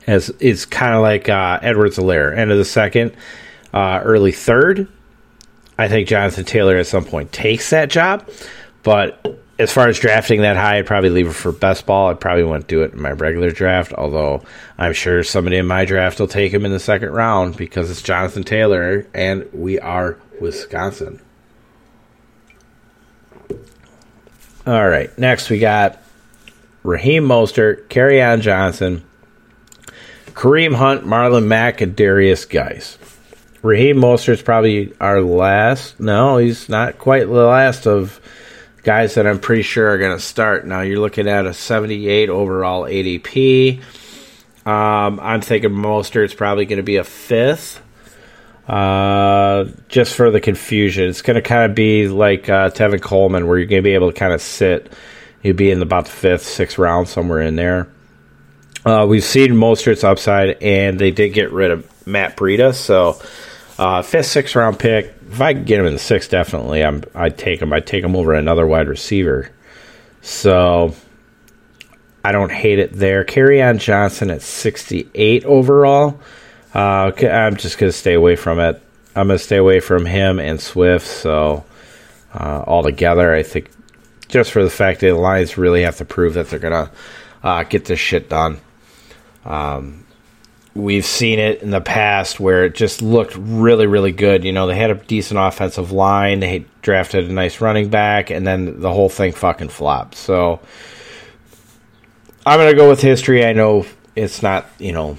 as 0.07 0.31
it's 0.39 0.65
kind 0.65 0.95
of 0.95 1.01
like 1.01 1.29
uh, 1.29 1.59
Edwards-Helaire, 1.61 2.35
end 2.35 2.49
of 2.49 2.57
the 2.57 2.65
second, 2.65 3.15
uh, 3.73 4.01
early 4.03 4.31
third. 4.31 4.87
I 5.77 5.87
think 5.87 6.07
Jonathan 6.07 6.45
Taylor 6.45 6.77
at 6.77 6.87
some 6.87 7.05
point 7.05 7.31
takes 7.31 7.69
that 7.69 7.89
job, 7.89 8.27
but 8.81 9.39
as 9.59 9.73
far 9.73 9.89
as 9.89 9.99
drafting 9.99 10.41
that 10.41 10.55
high, 10.55 10.77
I'd 10.77 10.87
probably 10.87 11.09
leave 11.09 11.27
it 11.27 11.33
for 11.33 11.51
best 11.51 11.85
ball. 11.85 12.09
I 12.09 12.13
probably 12.13 12.45
wouldn't 12.45 12.67
do 12.67 12.81
it 12.83 12.93
in 12.93 13.01
my 13.01 13.11
regular 13.11 13.51
draft, 13.51 13.91
although 13.91 14.41
I'm 14.77 14.93
sure 14.93 15.21
somebody 15.21 15.57
in 15.57 15.67
my 15.67 15.83
draft 15.83 16.17
will 16.17 16.27
take 16.27 16.53
him 16.53 16.65
in 16.65 16.71
the 16.71 16.79
second 16.79 17.11
round 17.11 17.57
because 17.57 17.91
it's 17.91 18.01
Jonathan 18.01 18.43
Taylor 18.43 19.05
and 19.13 19.49
we 19.51 19.77
are 19.77 20.17
Wisconsin. 20.39 21.21
All 24.65 24.87
right, 24.87 25.15
next 25.17 25.49
we 25.49 25.59
got 25.59 26.01
Raheem 26.83 27.25
Mostert, 27.25 27.87
Kerryon 27.89 28.39
Johnson, 28.39 29.03
Kareem 30.27 30.75
Hunt, 30.75 31.05
Marlon 31.05 31.47
Mack, 31.47 31.81
and 31.81 31.97
Darius 31.97 32.45
Guice. 32.45 32.97
Raheem 33.61 33.97
Mostert's 33.97 34.41
probably 34.41 34.93
our 35.01 35.21
last. 35.21 35.99
No, 35.99 36.37
he's 36.37 36.69
not 36.69 36.97
quite 36.97 37.25
the 37.25 37.33
last 37.33 37.85
of 37.85 38.21
guys 38.83 39.15
that 39.15 39.27
I'm 39.27 39.39
pretty 39.39 39.63
sure 39.63 39.89
are 39.89 39.97
going 39.97 40.15
to 40.15 40.23
start. 40.23 40.65
Now 40.65 40.81
you're 40.81 40.99
looking 40.99 41.27
at 41.27 41.45
a 41.45 41.53
78 41.53 42.29
overall 42.29 42.83
ADP. 42.83 43.81
Um, 44.65 45.19
I'm 45.19 45.41
thinking 45.41 45.71
Mostert's 45.71 46.33
probably 46.33 46.65
going 46.65 46.77
to 46.77 46.83
be 46.83 46.97
a 46.97 47.03
fifth. 47.03 47.81
Uh, 48.67 49.65
just 49.87 50.13
for 50.13 50.29
the 50.29 50.39
confusion, 50.39 51.09
it's 51.09 51.23
going 51.23 51.35
to 51.35 51.41
kind 51.41 51.69
of 51.69 51.75
be 51.75 52.07
like 52.07 52.49
uh, 52.49 52.69
Tevin 52.69 53.01
Coleman, 53.01 53.47
where 53.47 53.57
you're 53.57 53.67
going 53.67 53.81
to 53.81 53.87
be 53.87 53.95
able 53.95 54.11
to 54.11 54.17
kind 54.17 54.31
of 54.31 54.41
sit. 54.41 54.93
You'd 55.41 55.55
be 55.55 55.71
in 55.71 55.81
about 55.81 56.05
the 56.05 56.11
fifth, 56.11 56.43
sixth 56.43 56.77
round, 56.77 57.07
somewhere 57.07 57.41
in 57.41 57.55
there. 57.55 57.87
Uh, 58.85 59.05
we've 59.09 59.23
seen 59.23 59.51
Mostert's 59.53 60.03
upside, 60.03 60.61
and 60.61 60.99
they 60.99 61.11
did 61.11 61.29
get 61.29 61.51
rid 61.51 61.71
of 61.71 62.07
Matt 62.07 62.37
Breida, 62.37 62.75
so 62.75 63.19
uh, 63.79 64.01
fifth, 64.01 64.25
sixth 64.25 64.55
round 64.55 64.77
pick. 64.77 65.13
If 65.31 65.39
I 65.39 65.53
get 65.53 65.79
him 65.79 65.85
in 65.85 65.93
the 65.93 65.99
sixth, 65.99 66.29
definitely, 66.29 66.83
I'm, 66.83 67.03
I'd 67.15 67.37
take 67.37 67.61
him. 67.61 67.71
I'd 67.71 67.87
take 67.87 68.03
him 68.03 68.15
over 68.15 68.33
another 68.33 68.67
wide 68.67 68.89
receiver. 68.89 69.49
So 70.21 70.93
I 72.23 72.33
don't 72.33 72.51
hate 72.51 72.79
it 72.79 72.91
there. 72.91 73.23
Kerryon 73.23 73.79
Johnson 73.79 74.31
at 74.31 74.41
68 74.41 75.45
overall. 75.45 76.19
Uh, 76.73 77.11
I'm 77.23 77.55
just 77.55 77.77
going 77.77 77.89
to 77.89 77.97
stay 77.97 78.13
away 78.13 78.35
from 78.35 78.59
it. 78.59 78.83
I'm 79.15 79.27
going 79.27 79.39
to 79.39 79.43
stay 79.43 79.57
away 79.57 79.79
from 79.79 80.05
him 80.05 80.39
and 80.39 80.59
Swift. 80.59 81.07
So 81.07 81.63
uh, 82.33 82.63
altogether, 82.67 83.33
I 83.33 83.43
think 83.43 83.71
just 84.27 84.51
for 84.51 84.61
the 84.61 84.69
fact 84.69 84.99
that 84.99 85.07
the 85.07 85.15
Lions 85.15 85.57
really 85.57 85.83
have 85.83 85.97
to 85.97 86.05
prove 86.05 86.33
that 86.33 86.49
they're 86.49 86.59
going 86.59 86.85
to 86.85 86.91
uh, 87.43 87.63
get 87.63 87.85
this 87.85 87.99
shit 87.99 88.27
done. 88.29 88.59
Um, 89.45 90.05
we've 90.75 91.05
seen 91.05 91.39
it 91.39 91.61
in 91.61 91.71
the 91.71 91.81
past 91.81 92.39
where 92.39 92.65
it 92.65 92.75
just 92.75 93.01
looked 93.01 93.35
really, 93.35 93.87
really 93.87 94.11
good. 94.11 94.43
You 94.43 94.53
know, 94.53 94.67
they 94.67 94.75
had 94.75 94.91
a 94.91 94.95
decent 94.95 95.39
offensive 95.39 95.91
line, 95.91 96.39
they 96.39 96.65
drafted 96.81 97.29
a 97.29 97.33
nice 97.33 97.61
running 97.61 97.89
back, 97.89 98.29
and 98.29 98.45
then 98.45 98.79
the 98.79 98.91
whole 98.91 99.09
thing 99.09 99.31
fucking 99.31 99.69
flopped. 99.69 100.15
So 100.15 100.59
I'm 102.45 102.59
going 102.59 102.71
to 102.71 102.77
go 102.77 102.89
with 102.89 103.01
history. 103.01 103.45
I 103.45 103.53
know 103.53 103.85
it's 104.15 104.41
not, 104.41 104.65
you 104.79 104.91
know, 104.91 105.17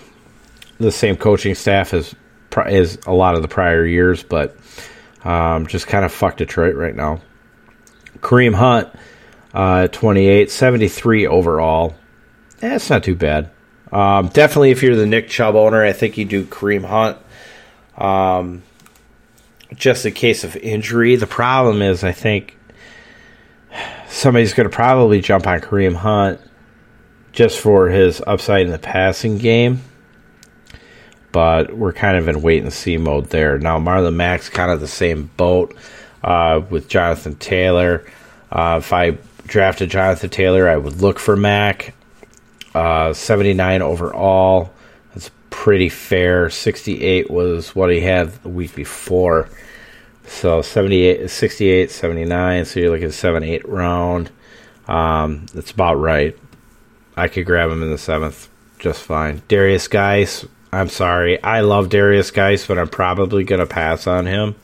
the 0.78 0.92
same 0.92 1.16
coaching 1.16 1.54
staff 1.54 1.92
as 1.94 2.14
as 2.66 2.98
a 3.06 3.12
lot 3.12 3.36
of 3.36 3.42
the 3.42 3.48
prior 3.48 3.86
years, 3.86 4.22
but 4.22 4.56
um, 5.24 5.66
just 5.66 5.86
kind 5.86 6.04
of 6.04 6.12
fuck 6.12 6.36
Detroit 6.36 6.74
right 6.74 6.94
now. 6.94 7.20
Kareem 8.18 8.54
Hunt, 8.54 8.88
uh, 9.54 9.86
28, 9.88 10.50
73 10.50 11.26
overall. 11.26 11.94
Eh, 12.62 12.78
not 12.90 13.04
too 13.04 13.14
bad. 13.14 13.50
Um, 13.92 14.29
definitely, 14.29 14.70
if 14.70 14.83
you're 14.83 14.96
the 14.96 15.07
Nick 15.07 15.29
Chubb 15.29 15.55
owner, 15.55 15.85
I 15.85 15.92
think 15.92 16.16
you 16.16 16.24
do 16.24 16.44
Kareem 16.44 16.85
Hunt. 16.85 17.18
Um, 17.96 18.62
just 19.74 20.07
in 20.07 20.12
case 20.12 20.44
of 20.44 20.57
injury. 20.57 21.16
The 21.16 21.26
problem 21.26 21.83
is, 21.83 22.05
I 22.05 22.12
think 22.12 22.57
somebody's 24.09 24.55
going 24.55 24.68
to 24.68 24.74
probably 24.74 25.20
jump 25.20 25.46
on 25.46 25.61
Kareem 25.61 25.94
Hunt 25.94 26.40
just 27.33 27.59
for 27.61 27.88
his 27.88 28.22
upside 28.26 28.66
in 28.66 28.72
the 28.72 28.79
passing 28.79 29.38
game. 29.38 29.83
But 31.33 31.72
we're 31.72 31.92
kind 31.92 32.16
of 32.16 32.26
in 32.29 32.42
wait 32.42 32.62
and 32.62 32.72
see 32.72 32.96
mode 32.96 33.26
there. 33.26 33.59
Now, 33.59 33.79
Marlon 33.79 34.14
Mack's 34.14 34.48
kind 34.48 34.70
of 34.70 34.81
the 34.81 34.88
same 34.88 35.31
boat 35.37 35.76
uh, 36.24 36.61
with 36.68 36.88
Jonathan 36.88 37.37
Taylor. 37.37 38.05
Uh, 38.50 38.81
if 38.83 38.92
I 38.92 39.18
drafted 39.46 39.90
Jonathan 39.90 40.31
Taylor, 40.31 40.68
I 40.68 40.76
would 40.76 41.00
look 41.00 41.20
for 41.20 41.37
Mack. 41.37 41.94
Uh, 42.74 43.12
79 43.12 43.83
overall. 43.83 44.72
That's 45.14 45.30
pretty 45.50 45.88
fair. 45.88 46.50
68 46.50 47.30
was 47.30 47.74
what 47.74 47.90
he 47.90 48.00
had 48.00 48.33
the 48.42 48.48
week 48.48 48.74
before. 48.74 49.48
So 50.26 50.62
78, 50.62 51.28
68, 51.28 51.90
79. 51.90 52.64
So 52.64 52.80
you're 52.80 52.90
looking 52.90 53.06
at 53.06 53.14
7 53.14 53.42
8 53.42 53.68
round. 53.68 54.30
Um, 54.87 55.46
that's 55.54 55.70
about 55.70 55.94
right. 55.94 56.37
I 57.16 57.28
could 57.28 57.46
grab 57.46 57.70
him 57.70 57.83
in 57.83 57.90
the 57.90 57.98
seventh 57.98 58.48
just 58.78 59.02
fine. 59.02 59.42
Darius 59.48 59.88
Guice, 59.88 60.46
I'm 60.72 60.88
sorry. 60.88 61.42
I 61.42 61.61
love 61.61 61.88
Darius 61.88 62.30
Guice, 62.30 62.66
but 62.66 62.78
I'm 62.78 62.88
probably 62.88 63.44
going 63.44 63.61
to 63.61 63.66
pass 63.66 64.06
on 64.06 64.26
him. 64.26 64.54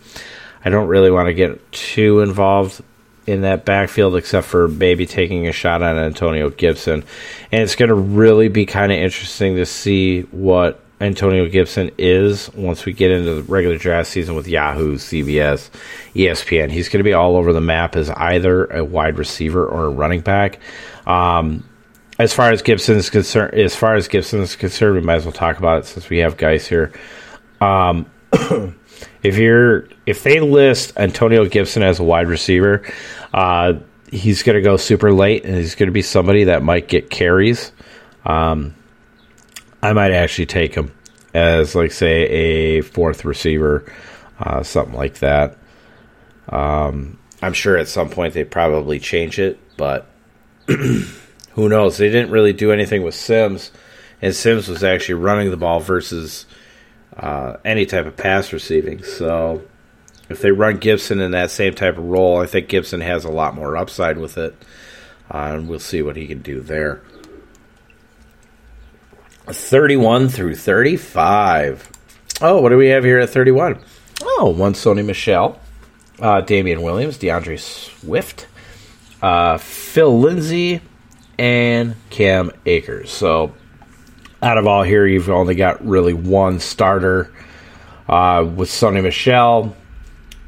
I 0.65 0.71
don't 0.71 0.89
really 0.89 1.11
want 1.11 1.27
to 1.27 1.35
get 1.35 1.71
too 1.71 2.21
involved 2.21 2.83
in 3.27 3.43
that 3.43 3.65
backfield 3.65 4.17
except 4.17 4.47
for 4.47 4.69
maybe 4.69 5.07
taking 5.07 5.47
a 5.49 5.53
shot 5.53 5.83
on 5.83 5.99
Antonio 5.99 6.51
Gibson. 6.51 7.05
And 7.51 7.63
it's 7.63 7.75
going 7.75 7.89
to 7.89 7.95
really 7.95 8.49
be 8.49 8.67
kind 8.67 8.93
of 8.93 8.99
interesting 8.99 9.57
to 9.57 9.67
see 9.67 10.23
what 10.23 10.81
Antonio 11.01 11.47
Gibson 11.47 11.91
is 11.99 12.53
once 12.55 12.87
we 12.87 12.93
get 12.93 13.11
into 13.11 13.35
the 13.35 13.43
regular 13.43 13.77
draft 13.77 14.09
season 14.09 14.35
with 14.35 14.49
Yahoo, 14.49 14.97
CBS, 14.97 15.69
ESPN. 16.15 16.71
He's 16.71 16.89
going 16.89 17.01
to 17.01 17.05
be 17.05 17.13
all 17.13 17.37
over 17.37 17.53
the 17.53 17.61
map 17.61 17.97
as 17.97 18.09
either 18.11 18.65
a 18.67 18.85
wide 18.85 19.19
receiver 19.19 19.67
or 19.67 19.87
a 19.87 19.91
running 19.91 20.21
back. 20.21 20.59
Um, 21.07 21.69
as 22.19 22.33
far 22.33 22.51
as 22.51 22.63
Gibson 22.63 22.97
is 22.97 23.11
concerned, 23.11 23.55
as 23.55 23.77
far 23.77 23.95
as 23.95 24.09
Gibson 24.09 24.41
is 24.41 24.57
concerned, 24.57 24.95
we 24.95 25.03
might 25.03 25.17
as 25.17 25.25
well 25.25 25.33
talk 25.33 25.59
about 25.59 25.81
it 25.81 25.87
since 25.87 26.09
we 26.09 26.19
have 26.19 26.39
guys 26.39 26.67
here. 26.67 26.93
Um, 27.61 28.07
if 29.23 29.37
you're 29.39 29.89
if 30.07 30.23
they 30.23 30.41
list 30.41 30.93
Antonio 30.97 31.47
Gibson 31.47 31.83
as 31.83 31.99
a 31.99 32.05
wide 32.05 32.29
receiver, 32.29 32.83
uh, 33.35 33.75
he's 34.11 34.43
going 34.43 34.57
to 34.57 34.63
go 34.63 34.77
super 34.77 35.13
late, 35.13 35.45
and 35.45 35.55
he's 35.57 35.75
going 35.75 35.89
to 35.89 35.93
be 35.93 36.03
somebody 36.03 36.45
that 36.45 36.63
might 36.63 36.89
get 36.89 37.11
carries. 37.11 37.73
Um, 38.25 38.75
I 39.83 39.93
might 39.93 40.13
actually 40.13 40.47
take 40.47 40.75
him 40.75 40.93
as, 41.35 41.75
like, 41.75 41.93
say, 41.93 42.23
a 42.23 42.81
fourth 42.81 43.25
receiver, 43.25 43.93
uh, 44.41 44.63
something 44.63 44.95
like 44.95 45.19
that. 45.19 45.59
Um, 46.49 47.19
I'm 47.43 47.53
sure 47.53 47.77
at 47.77 47.89
some 47.89 48.09
point 48.09 48.35
they 48.35 48.45
probably 48.45 48.99
change 48.99 49.39
it, 49.39 49.59
but 49.77 50.07
who 50.67 51.69
knows? 51.69 51.99
They 51.99 52.09
didn't 52.09 52.31
really 52.31 52.53
do 52.53 52.73
anything 52.73 53.03
with 53.03 53.15
Sims, 53.15 53.71
and 54.23 54.35
Sims 54.35 54.69
was 54.69 54.83
actually 54.83 55.15
running 55.17 55.51
the 55.51 55.57
ball 55.57 55.81
versus 55.81 56.47
uh, 57.17 57.57
any 57.65 57.87
type 57.87 58.07
of 58.07 58.17
pass 58.17 58.53
receiving. 58.53 59.03
So 59.03 59.63
if 60.29 60.41
they 60.41 60.51
run 60.51 60.79
Gibson 60.79 61.21
in 61.21 61.31
that 61.33 61.51
same 61.51 61.75
type 61.75 61.99
of 61.99 62.05
role, 62.05 62.41
I 62.41 62.47
think 62.47 62.69
Gibson 62.69 63.01
has 63.01 63.25
a 63.25 63.31
lot 63.31 63.55
more 63.55 63.77
upside 63.77 64.19
with 64.19 64.37
it, 64.39 64.55
uh, 65.31 65.53
and 65.55 65.69
we'll 65.69 65.79
see 65.79 66.03
what 66.03 66.17
he 66.17 66.27
can 66.27 66.43
do 66.43 66.61
there. 66.61 67.03
31 69.47 70.29
through 70.29 70.57
35. 70.57 71.91
Oh, 72.41 72.61
what 72.61 72.71
do 72.71 72.77
we 72.77 72.89
have 72.89 73.05
here 73.05 73.21
at 73.21 73.31
31? 73.31 73.79
Oh, 74.23 74.51
one 74.57 74.73
Sony 74.73 75.05
Michel, 75.05 75.61
uh, 76.21 76.41
Damien 76.41 76.83
Williams, 76.83 77.19
D'Andre 77.19 77.57
Swift, 77.57 78.47
uh, 79.23 79.59
Phil 79.59 80.19
Lindsay, 80.19 80.81
and 81.39 81.95
Cam 82.11 82.51
Akers. 82.65 83.11
So, 83.11 83.55
out 84.47 84.59
of 84.59 84.67
all 84.67 84.83
here, 84.83 85.07
you've 85.07 85.29
only 85.29 85.55
got 85.55 85.85
really 85.85 86.15
one 86.15 86.61
starter 86.61 87.33
uh, 88.09 88.49
with 88.55 88.69
Sony 88.71 89.03
Michel, 89.03 89.77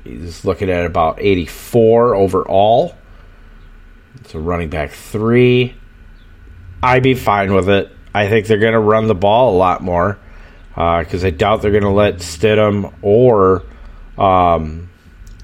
He's 0.04 0.44
looking 0.44 0.70
at 0.70 0.86
about 0.86 1.20
84 1.20 2.14
overall. 2.14 2.94
It's 4.20 4.34
a 4.34 4.38
running 4.38 4.70
back 4.70 4.90
three. 4.90 5.74
I'd 6.82 7.02
be 7.02 7.14
fine 7.14 7.52
with 7.52 7.68
it. 7.68 7.90
I 8.14 8.28
think 8.28 8.46
they're 8.46 8.58
going 8.58 8.72
to 8.72 8.78
run 8.78 9.06
the 9.06 9.14
ball 9.14 9.54
a 9.54 9.58
lot 9.58 9.82
more 9.82 10.18
because 10.70 11.24
uh, 11.24 11.26
I 11.26 11.30
doubt 11.30 11.60
they're 11.60 11.72
going 11.72 11.82
to 11.82 11.90
let 11.90 12.16
Stidham 12.16 12.94
or 13.02 13.64
um, 14.16 14.88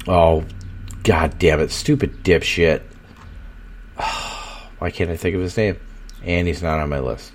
Oh, 0.06 0.44
god 1.02 1.38
damn 1.38 1.60
it. 1.60 1.70
Stupid 1.70 2.24
dipshit. 2.24 2.80
Why 4.78 4.90
can't 4.90 5.10
I 5.10 5.16
think 5.16 5.34
of 5.34 5.42
his 5.42 5.56
name? 5.56 5.78
And 6.22 6.46
he's 6.46 6.62
not 6.62 6.80
on 6.80 6.88
my 6.88 7.00
list. 7.00 7.33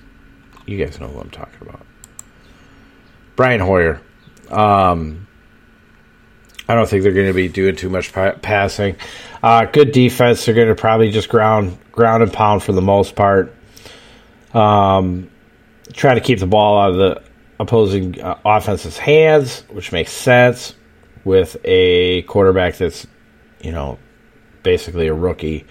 You 0.70 0.86
guys 0.86 1.00
know 1.00 1.08
who 1.08 1.20
I'm 1.20 1.32
talking 1.32 1.68
about. 1.68 1.84
Brian 3.36 3.60
Hoyer. 3.60 4.00
Um, 4.52 5.28
I 6.68 6.76
don't 6.76 6.88
think 6.88 7.02
they're 7.02 7.12
going 7.12 7.26
to 7.26 7.34
be 7.34 7.48
doing 7.48 7.76
too 7.76 7.90
much 7.90 8.14
pa- 8.14 8.36
passing. 8.36 8.96
Uh, 9.42 9.66
good 9.66 9.92
defense. 9.92 10.46
They're 10.46 10.54
going 10.54 10.68
to 10.68 10.76
probably 10.76 11.10
just 11.10 11.28
ground 11.28 11.80
ground 11.92 12.22
and 12.22 12.32
pound 12.32 12.62
for 12.62 12.72
the 12.72 12.84
most 12.84 13.16
part. 13.16 13.56
Um, 14.54 15.32
try 15.92 16.14
to 16.14 16.22
keep 16.22 16.38
the 16.38 16.46
ball 16.46 16.80
out 16.80 16.92
of 16.92 16.98
the 16.98 17.24
opposing 17.60 18.22
uh, 18.22 18.38
offense's 18.46 19.00
hands, 19.00 19.64
which 19.72 19.92
makes 19.92 20.12
sense 20.12 20.76
with 21.26 21.58
a 21.66 22.22
quarterback 22.24 22.78
that's, 22.78 23.08
you 23.62 23.72
know, 23.72 23.98
basically 24.62 25.08
a 25.08 25.14
rookie. 25.16 25.66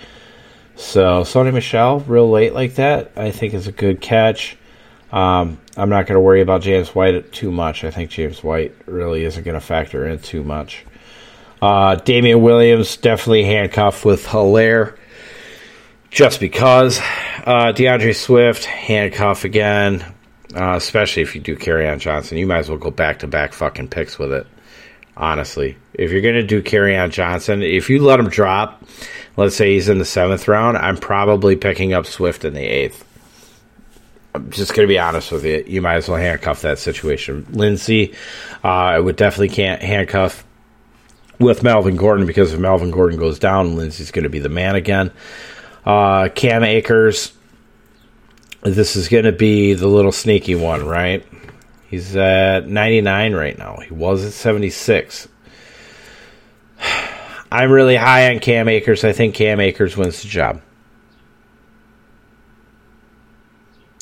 So 0.75 1.23
Sony 1.23 1.55
Michel, 1.55 2.01
real 2.01 2.29
late 2.29 2.53
like 2.53 2.75
that, 2.75 3.13
I 3.17 3.31
think 3.31 3.55
is 3.55 3.69
a 3.69 3.73
good 3.73 4.01
catch. 4.01 4.58
Um, 5.11 5.59
I'm 5.77 5.89
not 5.89 6.07
going 6.07 6.17
to 6.17 6.21
worry 6.21 6.43
about 6.43 6.63
James 6.63 6.95
White 6.95 7.33
too 7.33 7.51
much. 7.51 7.85
I 7.85 7.91
think 7.91 8.11
James 8.11 8.43
White 8.43 8.75
really 8.87 9.25
isn't 9.25 9.43
going 9.43 9.55
to 9.55 9.61
factor 9.61 10.07
in 10.07 10.19
too 10.19 10.45
much. 10.45 10.85
Uh, 11.63 11.97
Damien 11.97 12.43
Williams 12.43 12.97
definitely 12.97 13.45
handcuffed 13.45 14.05
with 14.05 14.27
Helaire 14.27 14.97
just 16.11 16.41
because. 16.41 17.01
Uh, 17.45 17.73
D'Andre 17.73 18.13
Swift 18.13 18.65
handcuff 18.65 19.45
again, 19.45 20.03
uh, 20.55 20.75
especially 20.77 21.23
if 21.23 21.35
you 21.35 21.41
do 21.41 21.57
Kerryon 21.57 21.99
Johnson. 21.99 22.39
You 22.39 22.47
might 22.47 22.59
as 22.59 22.69
well 22.69 22.79
go 22.79 22.91
back 22.91 23.21
to 23.21 23.27
back 23.27 23.53
fucking 23.55 23.89
picks 23.89 24.19
with 24.19 24.33
it. 24.33 24.47
Honestly, 25.17 25.77
if 25.95 26.13
you're 26.13 26.21
going 26.21 26.35
to 26.35 26.45
do 26.45 26.63
Kerryon 26.63 27.11
Johnson, 27.11 27.63
if 27.63 27.91
you 27.91 28.05
let 28.05 28.21
him 28.21 28.29
drop, 28.29 28.85
let's 29.37 29.57
say 29.57 29.75
he's 29.75 29.89
in 29.89 29.99
the 29.99 30.05
seventh 30.05 30.47
round, 30.47 30.77
I'm 30.77 30.97
probably 30.97 31.57
picking 31.57 31.93
up 31.93 32.07
Swift 32.07 32.45
in 32.45 32.55
the 32.55 32.61
eighth. 32.61 33.05
I'm 34.35 34.51
just 34.51 34.75
going 34.75 34.87
to 34.87 34.93
be 34.93 34.99
honest 34.99 35.33
with 35.33 35.45
you. 35.45 35.65
You 35.67 35.83
might 35.83 35.97
as 35.97 36.09
well 36.09 36.19
handcuff 36.19 36.63
that 36.63 36.79
situation. 36.79 37.47
Lindsay, 37.51 38.15
uh, 38.63 38.69
I 38.69 39.01
would 39.01 39.17
definitely 39.17 39.49
can't 39.49 39.83
handcuff 39.83 40.45
with 41.39 41.63
Melvin 41.63 41.97
Gordon 41.97 42.27
because 42.27 42.53
if 42.53 42.61
Melvin 42.61 42.91
Gordon 42.91 43.19
goes 43.19 43.39
down, 43.39 43.77
Lindsay's 43.77 44.11
going 44.11 44.25
to 44.25 44.29
be 44.29 44.39
the 44.39 44.49
man 44.49 44.75
again. 44.75 45.11
Uh, 45.85 46.29
Cam 46.35 46.65
Akers, 46.65 47.33
this 48.63 48.97
is 48.97 49.09
going 49.09 49.25
to 49.25 49.33
be 49.33 49.75
the 49.75 49.87
little 49.87 50.13
sneaky 50.13 50.55
one, 50.55 50.87
right? 50.87 51.25
He's 51.89 52.15
at 52.17 52.69
99 52.69 53.35
right 53.35 53.57
now. 53.57 53.77
He 53.77 53.95
was 53.95 54.25
at 54.25 54.33
76. 54.33 55.29
I'm 57.51 57.71
really 57.71 57.97
high 57.97 58.35
on 58.35 58.41
Cam 58.41 58.69
Akers. 58.69 59.05
I 59.05 59.13
think 59.13 59.35
Cam 59.35 59.59
Akers 59.59 59.97
wins 59.97 60.21
the 60.21 60.29
job. 60.29 60.61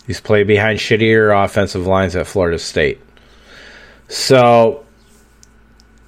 He's 0.07 0.21
played 0.21 0.47
behind 0.47 0.79
shittier 0.79 1.45
offensive 1.45 1.87
lines 1.87 2.15
at 2.15 2.27
Florida 2.27 2.59
State. 2.59 3.01
So 4.09 4.85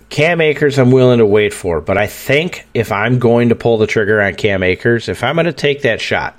Cam 0.08 0.40
Akers, 0.40 0.78
I'm 0.78 0.90
willing 0.90 1.18
to 1.18 1.26
wait 1.26 1.52
for, 1.52 1.80
but 1.80 1.98
I 1.98 2.06
think 2.06 2.66
if 2.74 2.92
I'm 2.92 3.18
going 3.18 3.50
to 3.50 3.54
pull 3.54 3.78
the 3.78 3.86
trigger 3.86 4.22
on 4.22 4.34
Cam 4.36 4.62
Akers, 4.62 5.08
if 5.08 5.22
I'm 5.22 5.34
going 5.34 5.46
to 5.46 5.52
take 5.52 5.82
that 5.82 6.00
shot, 6.00 6.36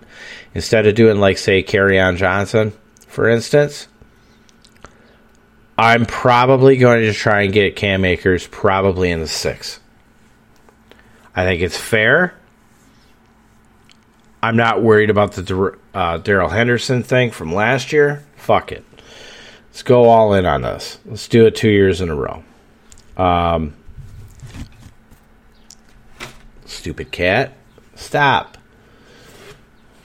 instead 0.55 0.87
of 0.87 0.95
doing 0.95 1.19
like 1.19 1.37
say 1.37 1.61
Kerryon 1.61 2.17
Johnson, 2.17 2.73
for 3.07 3.27
instance, 3.27 3.87
I'm 5.77 6.05
probably 6.05 6.77
going 6.77 7.01
to 7.01 7.13
try 7.13 7.43
and 7.43 7.53
get 7.53 7.75
Cam 7.75 8.05
Akers 8.05 8.47
probably 8.47 9.11
in 9.11 9.19
the 9.19 9.27
six. 9.27 9.79
I 11.35 11.45
think 11.45 11.61
it's 11.61 11.77
fair. 11.77 12.38
I'm 14.41 14.55
not 14.55 14.81
worried 14.81 15.09
about 15.09 15.33
the 15.33 15.77
uh, 15.93 16.17
Darrell 16.17 16.49
Henderson 16.49 17.03
thing 17.03 17.31
from 17.31 17.53
last 17.53 17.91
year. 17.91 18.25
Fuck 18.37 18.71
it. 18.71 18.85
Let's 19.69 19.83
go 19.83 20.05
all 20.05 20.33
in 20.33 20.45
on 20.45 20.61
this. 20.61 20.99
Let's 21.05 21.27
do 21.27 21.45
it 21.45 21.55
two 21.55 21.69
years 21.69 22.01
in 22.01 22.09
a 22.09 22.15
row. 22.15 22.43
Um, 23.17 23.73
stupid 26.65 27.11
cat. 27.11 27.53
Stop. 27.95 28.57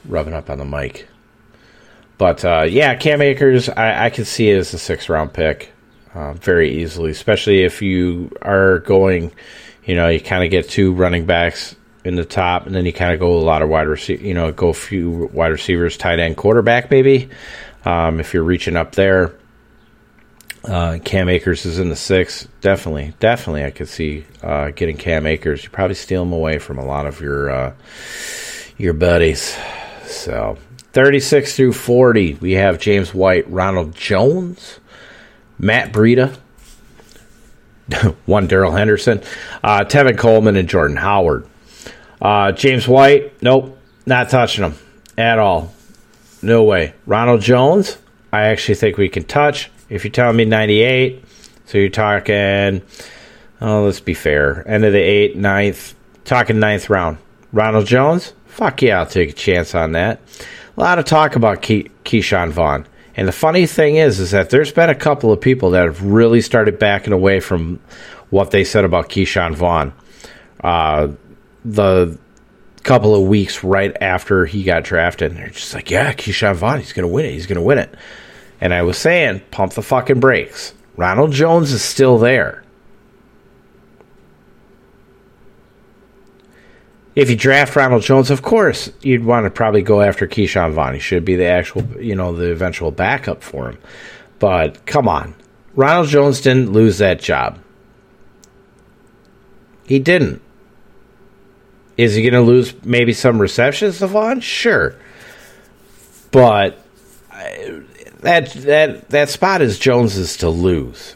Rubbing 0.05 0.35
up 0.35 0.51
on 0.51 0.59
the 0.59 0.65
mic. 0.65 1.09
But 2.19 2.45
uh, 2.45 2.67
yeah, 2.69 2.95
Cam 2.97 3.23
Akers, 3.23 3.69
I, 3.69 4.07
I 4.07 4.11
can 4.11 4.25
see 4.25 4.51
it 4.51 4.59
as 4.59 4.75
a 4.75 4.79
six 4.79 5.09
round 5.09 5.33
pick 5.33 5.73
uh, 6.13 6.35
very 6.35 6.83
easily, 6.83 7.11
especially 7.11 7.63
if 7.63 7.83
you 7.83 8.31
are 8.43 8.81
going, 8.81 9.33
you 9.85 9.95
know, 9.95 10.09
you 10.09 10.21
kind 10.21 10.45
of 10.45 10.51
get 10.51 10.69
two 10.69 10.93
running 10.93 11.27
backs 11.27 11.77
in 12.05 12.17
the 12.17 12.25
top, 12.25 12.67
and 12.67 12.75
then 12.75 12.85
you 12.85 12.93
kind 12.93 13.13
of 13.13 13.19
go 13.19 13.33
a 13.33 13.41
lot 13.41 13.63
of 13.63 13.69
wide 13.69 13.89
receiver, 13.89 14.23
you 14.23 14.35
know, 14.35 14.53
go 14.53 14.69
a 14.69 14.75
few 14.75 15.31
wide 15.33 15.53
receivers, 15.53 15.97
tight 15.97 16.19
end, 16.19 16.37
quarterback, 16.37 16.91
maybe. 16.91 17.31
Um, 17.85 18.21
if 18.21 18.35
you're 18.35 18.45
reaching 18.45 18.77
up 18.77 18.93
there, 18.93 19.35
uh, 20.65 20.99
Cam 21.05 21.29
Akers 21.29 21.67
is 21.67 21.79
in 21.79 21.89
the 21.89 21.97
six. 21.97 22.47
Definitely, 22.61 23.15
definitely, 23.21 23.65
I 23.65 23.71
could 23.71 23.89
see 23.89 24.25
uh, 24.43 24.71
getting 24.71 24.97
Cam 24.97 25.27
Akers. 25.27 25.65
You 25.65 25.71
probably 25.71 25.95
steal 25.95 26.23
him 26.23 26.33
away 26.33 26.59
from 26.59 26.79
a 26.79 26.85
lot 26.85 27.07
of 27.07 27.21
your 27.21 27.51
uh, 27.51 27.75
your 28.79 28.95
buddies. 28.95 29.57
So, 30.05 30.57
thirty 30.93 31.21
six 31.21 31.57
through 31.57 31.73
forty, 31.73 32.35
we 32.35 32.53
have 32.53 32.79
James 32.79 33.13
White, 33.15 33.51
Ronald 33.51 33.95
Jones, 33.95 34.81
Matt 35.59 35.93
Breida, 35.93 36.35
one 38.27 38.47
Darrell 38.47 38.73
Henderson, 38.73 39.23
uh, 39.63 39.85
Tevin 39.85 40.17
Coleman, 40.17 40.57
and 40.57 40.69
Jordan 40.69 40.97
Howard. 40.97 41.47
Uh, 42.25 42.53
James 42.53 42.89
White, 42.89 43.43
nope, 43.43 43.79
not 44.07 44.31
touching 44.31 44.65
him 44.65 44.75
at 45.19 45.39
all. 45.39 45.75
No 46.41 46.63
way. 46.65 46.95
Ronald 47.05 47.43
Jones, 47.43 47.99
I 48.33 48.45
actually 48.45 48.77
think 48.77 48.97
we 48.97 49.11
can 49.11 49.25
touch. 49.25 49.71
If 49.91 50.05
you're 50.05 50.11
telling 50.11 50.39
me 50.39 50.47
98, 50.47 51.23
so 51.67 51.77
you're 51.77 51.91
talking, 51.91 52.81
oh, 53.61 53.85
let's 53.85 54.01
be 54.01 54.15
fair, 54.15 54.67
end 54.67 54.87
of 54.87 54.95
the 54.95 55.01
eighth, 55.01 55.37
ninth, 55.37 55.95
talking 56.25 56.59
ninth 56.59 56.89
round. 56.89 57.19
Ronald 57.53 57.85
Jones, 57.85 58.33
fuck 58.47 58.81
yeah, 58.81 59.01
I'll 59.01 59.07
take 59.07 59.29
a 59.29 59.35
chance 59.35 59.75
on 59.75 59.93
that. 59.93 60.19
A 60.79 60.81
lot 60.81 60.99
of 60.99 61.05
talk 61.05 61.37
about 61.37 61.61
Ke- 61.61 61.93
Ke'Shawn 62.05 62.53
Vaughn. 62.53 62.87
And 63.17 63.29
the 63.29 63.33
funny 63.33 63.67
thing 63.67 63.97
is, 63.97 64.19
is 64.19 64.31
that 64.31 64.49
there's 64.49 64.73
been 64.73 64.89
a 64.89 64.95
couple 64.95 65.31
of 65.31 65.43
people 65.43 65.71
that 65.73 65.85
have 65.85 66.03
really 66.03 66.41
started 66.41 66.79
backing 66.79 67.13
away 67.13 67.41
from 67.41 67.81
what 68.31 68.51
they 68.51 68.65
said 68.65 68.87
about 68.87 69.11
Ke'Shawn 69.11 69.55
Vaughn. 69.55 69.93
Uh, 70.65 71.09
the 71.65 72.19
couple 72.83 73.15
of 73.15 73.23
weeks 73.27 73.65
right 73.65 73.97
after 74.01 74.45
he 74.47 74.63
got 74.63 74.85
drafted, 74.85 75.31
and 75.31 75.41
they're 75.41 75.49
just 75.49 75.75
like, 75.75 75.91
"Yeah, 75.91 76.13
Ke'Shawn 76.13 76.57
Vaughn, 76.57 76.81
he's 76.81 76.93
going 76.93 77.09
to 77.09 77.13
win 77.13 77.27
it. 77.27 77.33
He's 77.33 77.47
going 77.47 77.57
to 77.57 77.63
win 77.63 77.79
it." 77.79 77.95
And 78.61 78.73
I 78.73 78.83
was 78.83 78.97
saying, 78.97 79.43
pump 79.51 79.75
the 79.75 79.83
fucking 79.83 80.21
brakes. 80.21 80.75
Ronald 80.97 81.33
Jones 81.33 81.73
is 81.73 81.83
still 81.83 82.19
there. 82.19 82.63
If 87.15 87.31
you 87.31 87.37
draft 87.37 87.77
Ronald 87.77 88.03
Jones, 88.03 88.31
of 88.31 88.43
course, 88.43 88.91
you'd 89.03 89.25
want 89.25 89.45
to 89.45 89.51
probably 89.51 89.83
go 89.83 90.01
after 90.01 90.27
Ke'Shawn 90.27 90.73
Vaughn. 90.73 90.95
He 90.95 91.01
should 91.01 91.25
be 91.25 91.37
the 91.37 91.47
actual, 91.47 91.83
you 92.01 92.17
know, 92.17 92.35
the 92.35 92.51
eventual 92.51 92.91
backup 92.91 93.43
for 93.43 93.71
him. 93.71 93.79
But 94.39 94.85
come 94.87 95.09
on. 95.09 95.35
Ronald 95.75 96.09
Jones 96.09 96.41
didn't 96.41 96.73
lose 96.73 96.99
that 96.99 97.21
job. 97.21 97.59
He 99.87 99.99
didn't. 99.99 100.41
Is 101.97 102.15
he 102.15 102.23
going 102.23 102.35
to 102.35 102.41
lose 102.41 102.75
maybe 102.85 103.13
some 103.13 103.41
receptions 103.41 103.99
to 103.99 104.07
Vaughn? 104.07 104.41
Sure. 104.41 104.97
But 106.31 106.79
that 108.21 108.53
that 108.53 109.09
that 109.11 109.29
spot 109.29 109.63
is 109.63 109.79
Jones's 109.79 110.37
to 110.39 110.49
lose, 110.49 111.15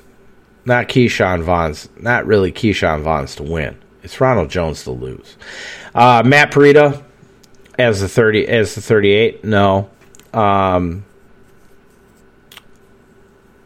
not 0.64 0.88
Ke'Shawn 0.88 1.43
Vaughn's. 1.43 1.88
Not 1.99 2.27
really 2.27 2.53
Ke'Shawn 2.53 3.03
Vaughn's 3.03 3.35
to 3.37 3.43
win. 3.43 3.77
It's 4.03 4.21
Ronald 4.21 4.51
Jones 4.51 4.85
to 4.85 4.93
lose. 4.93 5.37
Uh, 5.95 6.23
Matt 6.25 6.53
Breida 6.53 7.03
as 7.79 8.01
the 8.01 8.09
thirty 8.09 8.47
as 8.47 8.77
the 8.77 8.81
thirty 8.81 9.11
eight. 9.11 9.45
No. 9.45 9.91
Um, 10.33 11.05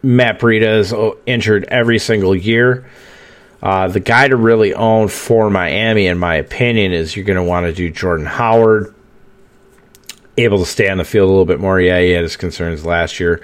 Matt 0.02 0.40
Breida 0.40 0.78
is 0.78 0.94
injured 1.26 1.64
every 1.64 1.98
single 1.98 2.34
year. 2.34 2.86
Uh, 3.62 3.86
the 3.86 4.00
guy 4.00 4.26
to 4.26 4.36
really 4.36 4.74
own 4.74 5.06
for 5.06 5.48
Miami, 5.48 6.06
in 6.06 6.18
my 6.18 6.34
opinion, 6.34 6.92
is 6.92 7.14
you're 7.14 7.24
going 7.24 7.36
to 7.36 7.44
want 7.44 7.66
to 7.66 7.72
do 7.72 7.90
Jordan 7.90 8.26
Howard 8.26 8.92
able 10.36 10.58
to 10.58 10.66
stay 10.66 10.88
on 10.88 10.98
the 10.98 11.04
field 11.04 11.28
a 11.28 11.30
little 11.30 11.44
bit 11.44 11.60
more. 11.60 11.80
Yeah, 11.80 12.00
he 12.00 12.10
had 12.10 12.22
his 12.22 12.36
concerns 12.36 12.84
last 12.84 13.20
year. 13.20 13.40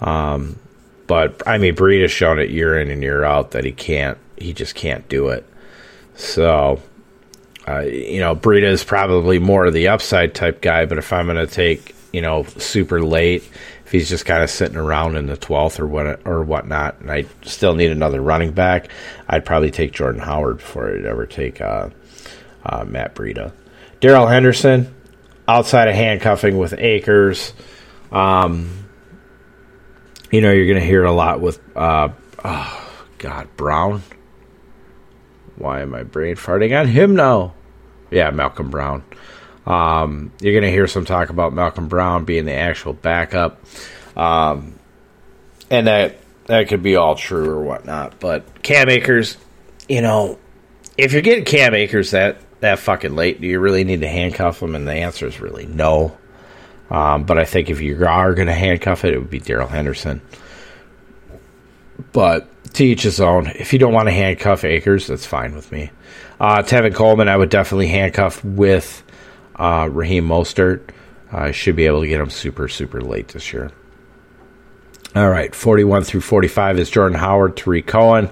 Um, 0.00 0.58
but 1.06 1.42
I 1.46 1.58
mean, 1.58 1.76
Breida 1.76 2.02
has 2.02 2.10
shown 2.10 2.38
it 2.38 2.50
year 2.50 2.78
in 2.80 2.90
and 2.90 3.02
year 3.02 3.24
out 3.24 3.52
that 3.52 3.64
he 3.64 3.72
can't, 3.72 4.18
he 4.36 4.52
just 4.52 4.74
can't 4.74 5.08
do 5.08 5.28
it. 5.28 5.46
So, 6.16 6.80
uh, 7.68 7.80
you 7.80 8.20
know, 8.20 8.34
Breida 8.34 8.64
is 8.64 8.82
probably 8.82 9.38
more 9.38 9.66
of 9.66 9.74
the 9.74 9.88
upside 9.88 10.34
type 10.34 10.60
guy, 10.60 10.86
but 10.86 10.98
if 10.98 11.12
I'm 11.12 11.26
going 11.26 11.36
to 11.36 11.52
take, 11.52 11.94
you 12.12 12.22
know, 12.22 12.42
super 12.44 13.02
late, 13.02 13.48
if 13.90 13.92
he's 13.92 14.08
just 14.08 14.24
kind 14.24 14.40
of 14.40 14.48
sitting 14.48 14.76
around 14.76 15.16
in 15.16 15.26
the 15.26 15.36
12th 15.36 15.80
or 15.80 15.86
what 15.88 16.24
or 16.24 16.44
whatnot, 16.44 17.00
and 17.00 17.10
I 17.10 17.24
still 17.42 17.74
need 17.74 17.90
another 17.90 18.20
running 18.20 18.52
back, 18.52 18.86
I'd 19.28 19.44
probably 19.44 19.72
take 19.72 19.90
Jordan 19.90 20.20
Howard 20.20 20.58
before 20.58 20.94
I'd 20.94 21.04
ever 21.04 21.26
take 21.26 21.60
uh, 21.60 21.88
uh, 22.64 22.84
Matt 22.84 23.16
Breida. 23.16 23.52
Darrell 23.98 24.28
Henderson, 24.28 24.94
outside 25.48 25.88
of 25.88 25.96
handcuffing 25.96 26.56
with 26.56 26.72
Akers, 26.78 27.52
um, 28.12 28.70
you 30.30 30.40
know, 30.40 30.52
you're 30.52 30.68
going 30.68 30.78
to 30.78 30.86
hear 30.86 31.02
a 31.02 31.10
lot 31.10 31.40
with, 31.40 31.58
uh, 31.76 32.10
oh, 32.44 33.04
God, 33.18 33.48
Brown. 33.56 34.04
Why 35.56 35.80
am 35.80 35.96
I 35.96 36.04
brain 36.04 36.36
farting 36.36 36.78
on 36.78 36.86
him 36.86 37.16
now? 37.16 37.54
Yeah, 38.12 38.30
Malcolm 38.30 38.70
Brown. 38.70 39.02
Um, 39.66 40.32
you're 40.40 40.52
going 40.52 40.64
to 40.64 40.70
hear 40.70 40.86
some 40.86 41.04
talk 41.04 41.30
about 41.30 41.52
Malcolm 41.52 41.88
Brown 41.88 42.24
being 42.24 42.44
the 42.44 42.54
actual 42.54 42.92
backup. 42.92 43.60
Um, 44.16 44.78
and 45.70 45.86
that 45.86 46.16
that 46.46 46.68
could 46.68 46.82
be 46.82 46.96
all 46.96 47.14
true 47.14 47.48
or 47.48 47.62
whatnot. 47.62 48.18
But 48.18 48.62
Cam 48.62 48.88
Akers, 48.88 49.36
you 49.88 50.02
know, 50.02 50.38
if 50.98 51.12
you're 51.12 51.22
getting 51.22 51.44
Cam 51.44 51.74
Akers 51.74 52.10
that, 52.10 52.38
that 52.60 52.78
fucking 52.78 53.14
late, 53.14 53.40
do 53.40 53.46
you 53.46 53.60
really 53.60 53.84
need 53.84 54.00
to 54.00 54.08
handcuff 54.08 54.62
him? 54.62 54.74
And 54.74 54.86
the 54.86 54.92
answer 54.92 55.26
is 55.26 55.40
really 55.40 55.66
no. 55.66 56.16
Um, 56.90 57.24
but 57.24 57.38
I 57.38 57.44
think 57.44 57.70
if 57.70 57.80
you 57.80 58.04
are 58.04 58.34
going 58.34 58.48
to 58.48 58.54
handcuff 58.54 59.04
it, 59.04 59.14
it 59.14 59.18
would 59.18 59.30
be 59.30 59.38
Darrell 59.38 59.68
Henderson. 59.68 60.20
But 62.12 62.48
to 62.74 62.84
each 62.84 63.02
his 63.02 63.20
own. 63.20 63.48
If 63.48 63.72
you 63.72 63.78
don't 63.78 63.92
want 63.92 64.08
to 64.08 64.12
handcuff 64.12 64.64
Akers, 64.64 65.06
that's 65.06 65.26
fine 65.26 65.54
with 65.54 65.70
me. 65.72 65.90
Uh, 66.38 66.62
Tevin 66.62 66.94
Coleman, 66.94 67.28
I 67.28 67.36
would 67.36 67.50
definitely 67.50 67.88
handcuff 67.88 68.44
with 68.44 69.02
uh, 69.60 69.88
Raheem 69.88 70.26
Mostert. 70.26 70.90
I 71.30 71.52
should 71.52 71.76
be 71.76 71.86
able 71.86 72.00
to 72.00 72.08
get 72.08 72.20
him 72.20 72.30
super, 72.30 72.66
super 72.66 73.00
late 73.00 73.28
this 73.28 73.52
year. 73.52 73.70
All 75.14 75.28
right, 75.28 75.52
41 75.54 76.04
through 76.04 76.20
45 76.20 76.78
is 76.78 76.88
Jordan 76.88 77.18
Howard, 77.18 77.56
Tarik 77.56 77.86
Cohen, 77.86 78.30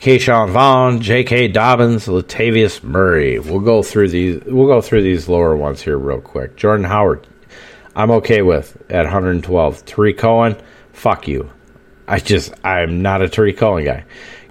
Ke'Shawn 0.00 0.50
Vaughn, 0.50 1.00
J.K. 1.00 1.48
Dobbins, 1.48 2.06
Latavius 2.06 2.84
Murray. 2.84 3.40
We'll 3.40 3.60
go 3.60 3.82
through 3.82 4.10
these. 4.10 4.40
We'll 4.44 4.68
go 4.68 4.80
through 4.80 5.02
these 5.02 5.28
lower 5.28 5.56
ones 5.56 5.82
here 5.82 5.98
real 5.98 6.20
quick. 6.20 6.56
Jordan 6.56 6.84
Howard, 6.84 7.26
I'm 7.96 8.12
okay 8.12 8.42
with 8.42 8.76
at 8.88 9.04
112. 9.04 9.84
Tarik 9.84 10.18
Cohen, 10.18 10.56
fuck 10.92 11.26
you. 11.26 11.50
I 12.06 12.20
just 12.20 12.54
I'm 12.64 13.02
not 13.02 13.22
a 13.22 13.28
Tarik 13.28 13.58
Cohen 13.58 13.84
guy. 13.84 14.04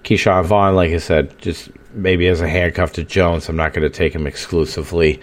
Ke'Shawn 0.03 0.45
Vaughn, 0.45 0.75
like 0.75 0.91
I 0.91 0.97
said, 0.97 1.37
just 1.39 1.69
maybe 1.93 2.27
as 2.27 2.41
a 2.41 2.47
handcuff 2.47 2.93
to 2.93 3.03
Jones. 3.03 3.47
I'm 3.47 3.55
not 3.55 3.73
going 3.73 3.89
to 3.89 3.95
take 3.95 4.13
him 4.13 4.27
exclusively, 4.27 5.21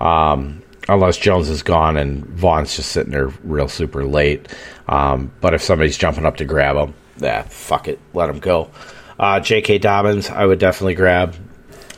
um, 0.00 0.62
unless 0.88 1.16
Jones 1.18 1.48
is 1.48 1.62
gone 1.62 1.96
and 1.96 2.24
Vaughn's 2.26 2.76
just 2.76 2.92
sitting 2.92 3.12
there 3.12 3.28
real 3.44 3.68
super 3.68 4.04
late. 4.04 4.48
Um, 4.88 5.32
but 5.40 5.54
if 5.54 5.62
somebody's 5.62 5.98
jumping 5.98 6.24
up 6.24 6.36
to 6.38 6.44
grab 6.44 6.76
him, 6.76 6.94
yeah, 7.18 7.42
fuck 7.42 7.88
it, 7.88 7.98
let 8.14 8.30
him 8.30 8.38
go. 8.38 8.70
Uh, 9.18 9.40
J.K. 9.40 9.78
Dobbins, 9.78 10.30
I 10.30 10.46
would 10.46 10.58
definitely 10.58 10.94
grab 10.94 11.34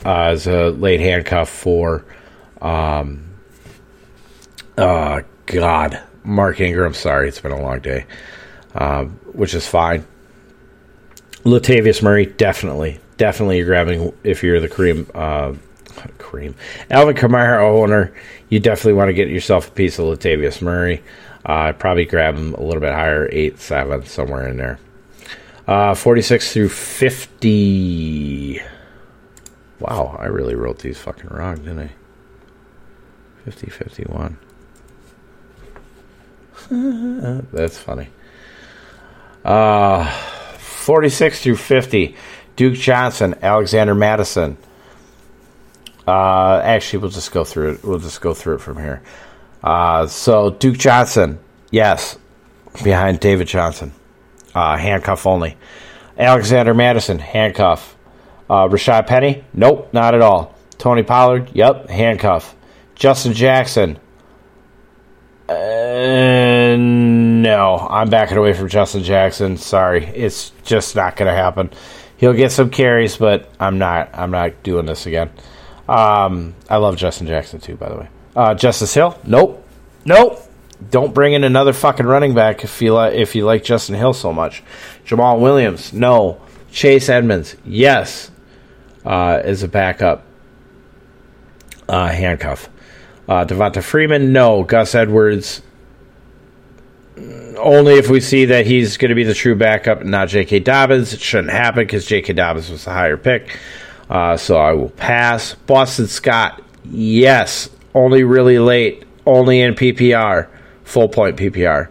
uh, 0.04 0.22
as 0.24 0.46
a 0.46 0.70
late 0.70 1.00
handcuff 1.00 1.48
for. 1.48 2.04
Um, 2.62 3.26
uh, 4.78 5.22
God, 5.46 6.00
Mark 6.24 6.60
Ingram. 6.60 6.94
Sorry, 6.94 7.28
it's 7.28 7.40
been 7.40 7.52
a 7.52 7.60
long 7.60 7.80
day 7.80 8.06
uh, 8.74 9.04
which 9.04 9.54
is 9.54 9.66
fine. 9.66 10.06
Latavius 11.44 12.02
Murray, 12.02 12.26
definitely, 12.26 13.00
definitely 13.16 13.58
you're 13.58 13.66
grabbing 13.66 14.12
if 14.24 14.42
you're 14.42 14.60
the 14.60 14.68
Kareem, 14.68 15.10
uh, 15.14 15.56
Kareem, 16.18 16.54
Alvin 16.90 17.16
Kamara 17.16 17.62
owner. 17.62 18.12
You 18.48 18.60
definitely 18.60 18.94
want 18.94 19.08
to 19.08 19.14
get 19.14 19.28
yourself 19.28 19.68
a 19.68 19.70
piece 19.70 19.98
of 19.98 20.06
Latavius 20.06 20.62
Murray. 20.62 21.02
Uh, 21.44 21.72
probably 21.72 22.04
grab 22.04 22.36
him 22.36 22.54
a 22.54 22.62
little 22.62 22.80
bit 22.80 22.92
higher, 22.92 23.28
eight, 23.32 23.58
seven, 23.58 24.04
somewhere 24.04 24.48
in 24.48 24.56
there. 24.56 24.78
Uh, 25.66 25.94
46 25.94 26.52
through 26.52 26.68
50. 26.68 28.60
Wow, 29.78 30.16
I 30.18 30.26
really 30.26 30.54
wrote 30.54 30.80
these 30.80 30.98
fucking 30.98 31.30
wrong, 31.30 31.56
didn't 31.56 31.78
I? 31.78 31.90
50, 33.44 33.70
51. 33.70 34.38
That's 37.52 37.78
funny. 37.78 38.08
Uh, 39.44 40.10
46 40.58 41.42
through 41.42 41.56
50. 41.56 42.16
Duke 42.56 42.74
Johnson, 42.74 43.34
Alexander 43.40 43.94
Mattison. 43.94 44.58
Uh, 46.06 46.60
actually, 46.64 47.00
we'll 47.00 47.10
just 47.10 47.32
go 47.32 47.44
through 47.44 47.72
it. 47.72 47.84
We'll 47.84 47.98
just 47.98 48.20
go 48.20 48.34
through 48.34 48.56
it 48.56 48.60
from 48.60 48.78
here. 48.78 49.02
Uh, 49.62 50.06
so 50.06 50.50
Duke 50.50 50.78
Johnson, 50.78 51.38
yes, 51.70 52.18
behind 52.82 53.20
David 53.20 53.46
Johnson, 53.46 53.92
uh, 54.54 54.76
handcuff 54.76 55.26
only. 55.26 55.56
Alexander 56.18 56.74
Mattison, 56.74 57.18
handcuff. 57.18 57.96
Uh, 58.48 58.66
Rashaad 58.66 59.06
Penny, 59.06 59.44
nope, 59.52 59.92
not 59.92 60.14
at 60.14 60.22
all. 60.22 60.54
Tony 60.78 61.02
Pollard, 61.02 61.50
yep, 61.54 61.88
handcuff. 61.88 62.56
Justin 62.94 63.32
Jackson, 63.32 63.98
uh, 65.50 66.76
no, 66.78 67.88
I'm 67.90 68.08
backing 68.08 68.36
away 68.36 68.52
from 68.52 68.68
Justin 68.68 69.02
Jackson. 69.02 69.56
Sorry, 69.56 70.04
it's 70.06 70.50
just 70.62 70.94
not 70.94 71.16
going 71.16 71.26
to 71.26 71.34
happen. 71.34 71.70
He'll 72.16 72.34
get 72.34 72.52
some 72.52 72.70
carries, 72.70 73.16
but 73.16 73.50
I'm 73.58 73.78
not. 73.78 74.10
I'm 74.12 74.30
not 74.30 74.62
doing 74.62 74.86
this 74.86 75.06
again. 75.06 75.30
Um, 75.90 76.54
I 76.68 76.76
love 76.76 76.96
Justin 76.96 77.26
Jackson 77.26 77.58
too, 77.58 77.74
by 77.74 77.88
the 77.88 77.96
way. 77.96 78.08
Uh, 78.36 78.54
Justice 78.54 78.94
Hill, 78.94 79.18
nope, 79.24 79.66
nope. 80.04 80.40
Don't 80.88 81.12
bring 81.12 81.32
in 81.32 81.42
another 81.42 81.72
fucking 81.72 82.06
running 82.06 82.32
back 82.32 82.62
if 82.62 82.80
you 82.80 82.94
like 82.94 83.14
if 83.14 83.34
you 83.34 83.44
like 83.44 83.64
Justin 83.64 83.96
Hill 83.96 84.12
so 84.12 84.32
much. 84.32 84.62
Jamaal 85.04 85.40
Williams, 85.40 85.92
no. 85.92 86.40
Chase 86.70 87.08
Edmonds, 87.08 87.56
yes, 87.64 88.30
uh, 89.04 89.40
as 89.42 89.64
a 89.64 89.68
backup 89.68 90.24
uh, 91.88 92.06
handcuff. 92.06 92.68
Uh, 93.28 93.44
Devonta 93.44 93.82
Freeman, 93.82 94.32
no. 94.32 94.62
Gus 94.62 94.94
Edwards, 94.94 95.60
only 97.58 97.94
if 97.94 98.08
we 98.08 98.20
see 98.20 98.44
that 98.44 98.64
he's 98.64 98.96
going 98.96 99.08
to 99.08 99.16
be 99.16 99.24
the 99.24 99.34
true 99.34 99.56
backup 99.56 100.02
and 100.02 100.12
not 100.12 100.28
J.K. 100.28 100.60
Dobbins. 100.60 101.12
It 101.12 101.20
shouldn't 101.20 101.52
happen 101.52 101.82
because 101.82 102.06
J.K. 102.06 102.34
Dobbins 102.34 102.70
was 102.70 102.84
the 102.84 102.92
higher 102.92 103.16
pick. 103.16 103.58
Uh, 104.10 104.36
so 104.36 104.56
I 104.56 104.72
will 104.72 104.90
pass. 104.90 105.54
Boston 105.54 106.08
Scott, 106.08 106.60
yes. 106.84 107.70
Only 107.94 108.24
really 108.24 108.58
late. 108.58 109.04
Only 109.24 109.60
in 109.60 109.74
PPR. 109.74 110.48
Full 110.84 111.08
point 111.08 111.36
PPR. 111.36 111.88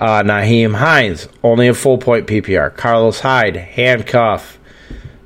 Uh, 0.00 0.22
Nyheim 0.22 0.76
Hines, 0.76 1.26
only 1.42 1.66
in 1.66 1.74
full 1.74 1.98
point 1.98 2.26
PPR. 2.26 2.76
Carlos 2.76 3.18
Hyde, 3.20 3.56
handcuff. 3.56 4.58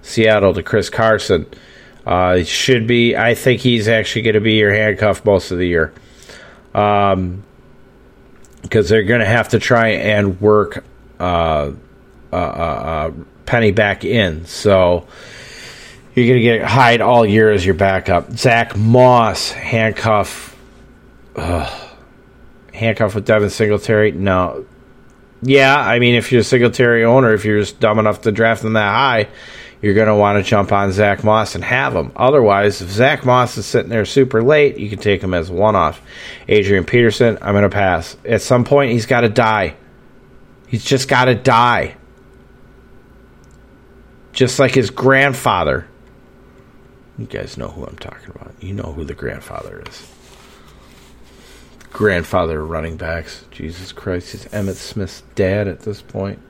Seattle 0.00 0.54
to 0.54 0.62
Chris 0.62 0.88
Carson. 0.88 1.46
Uh, 2.06 2.42
should 2.42 2.86
be. 2.86 3.16
I 3.16 3.34
think 3.34 3.60
he's 3.60 3.86
actually 3.88 4.22
going 4.22 4.34
to 4.34 4.40
be 4.40 4.54
your 4.54 4.72
handcuff 4.72 5.24
most 5.24 5.50
of 5.50 5.58
the 5.58 5.66
year, 5.68 5.92
Um, 6.74 7.42
because 8.62 8.88
they're 8.88 9.04
going 9.04 9.20
to 9.20 9.26
have 9.26 9.50
to 9.50 9.58
try 9.58 9.88
and 9.90 10.40
work 10.40 10.84
uh, 11.20 11.72
uh, 12.32 12.36
uh, 12.36 12.36
uh, 12.36 13.10
Penny 13.46 13.72
back 13.72 14.04
in. 14.04 14.46
So 14.46 15.06
you're 16.14 16.26
going 16.26 16.38
to 16.38 16.42
get 16.42 16.62
Hyde 16.62 17.00
all 17.00 17.24
year 17.24 17.50
as 17.50 17.64
your 17.64 17.74
backup. 17.74 18.32
Zach 18.32 18.76
Moss 18.76 19.50
handcuff. 19.50 20.56
handcuff 22.72 23.14
with 23.14 23.26
Devin 23.26 23.50
Singletary? 23.50 24.12
No. 24.12 24.66
Yeah, 25.42 25.76
I 25.76 25.98
mean, 25.98 26.14
if 26.14 26.30
you're 26.30 26.42
a 26.42 26.44
Singletary 26.44 27.04
owner, 27.04 27.32
if 27.32 27.44
you're 27.44 27.60
just 27.60 27.80
dumb 27.80 27.98
enough 27.98 28.22
to 28.22 28.32
draft 28.32 28.62
them 28.62 28.74
that 28.74 28.92
high, 28.92 29.28
you're 29.80 29.94
going 29.94 30.06
to 30.06 30.14
want 30.14 30.42
to 30.42 30.48
jump 30.48 30.70
on 30.70 30.92
Zach 30.92 31.24
Moss 31.24 31.56
and 31.56 31.64
have 31.64 31.96
him. 31.96 32.12
Otherwise, 32.14 32.80
if 32.80 32.90
Zach 32.90 33.24
Moss 33.24 33.58
is 33.58 33.66
sitting 33.66 33.88
there 33.90 34.04
super 34.04 34.40
late, 34.40 34.78
you 34.78 34.88
can 34.88 35.00
take 35.00 35.20
him 35.20 35.34
as 35.34 35.50
one 35.50 35.74
off. 35.74 36.00
Adrian 36.46 36.84
Peterson, 36.84 37.36
I'm 37.42 37.54
going 37.54 37.64
to 37.64 37.68
pass. 37.68 38.16
At 38.24 38.42
some 38.42 38.64
point, 38.64 38.92
he's 38.92 39.06
got 39.06 39.22
to 39.22 39.28
die. 39.28 39.74
He's 40.68 40.84
just 40.84 41.08
got 41.08 41.24
to 41.24 41.34
die. 41.34 41.96
Just 44.32 44.60
like 44.60 44.72
his 44.74 44.90
grandfather. 44.90 45.88
You 47.22 47.28
guys 47.28 47.56
know 47.56 47.68
who 47.68 47.84
I'm 47.84 47.98
talking 47.98 48.30
about. 48.30 48.52
You 48.60 48.72
know 48.72 48.92
who 48.94 49.04
the 49.04 49.14
grandfather 49.14 49.80
is. 49.88 50.10
Grandfather 51.92 52.66
running 52.66 52.96
backs. 52.96 53.44
Jesus 53.52 53.92
Christ, 53.92 54.32
he's 54.32 54.46
Emmitt 54.46 54.74
Smith's 54.74 55.22
dad 55.36 55.68
at 55.68 55.82
this 55.82 56.02
point. 56.02 56.40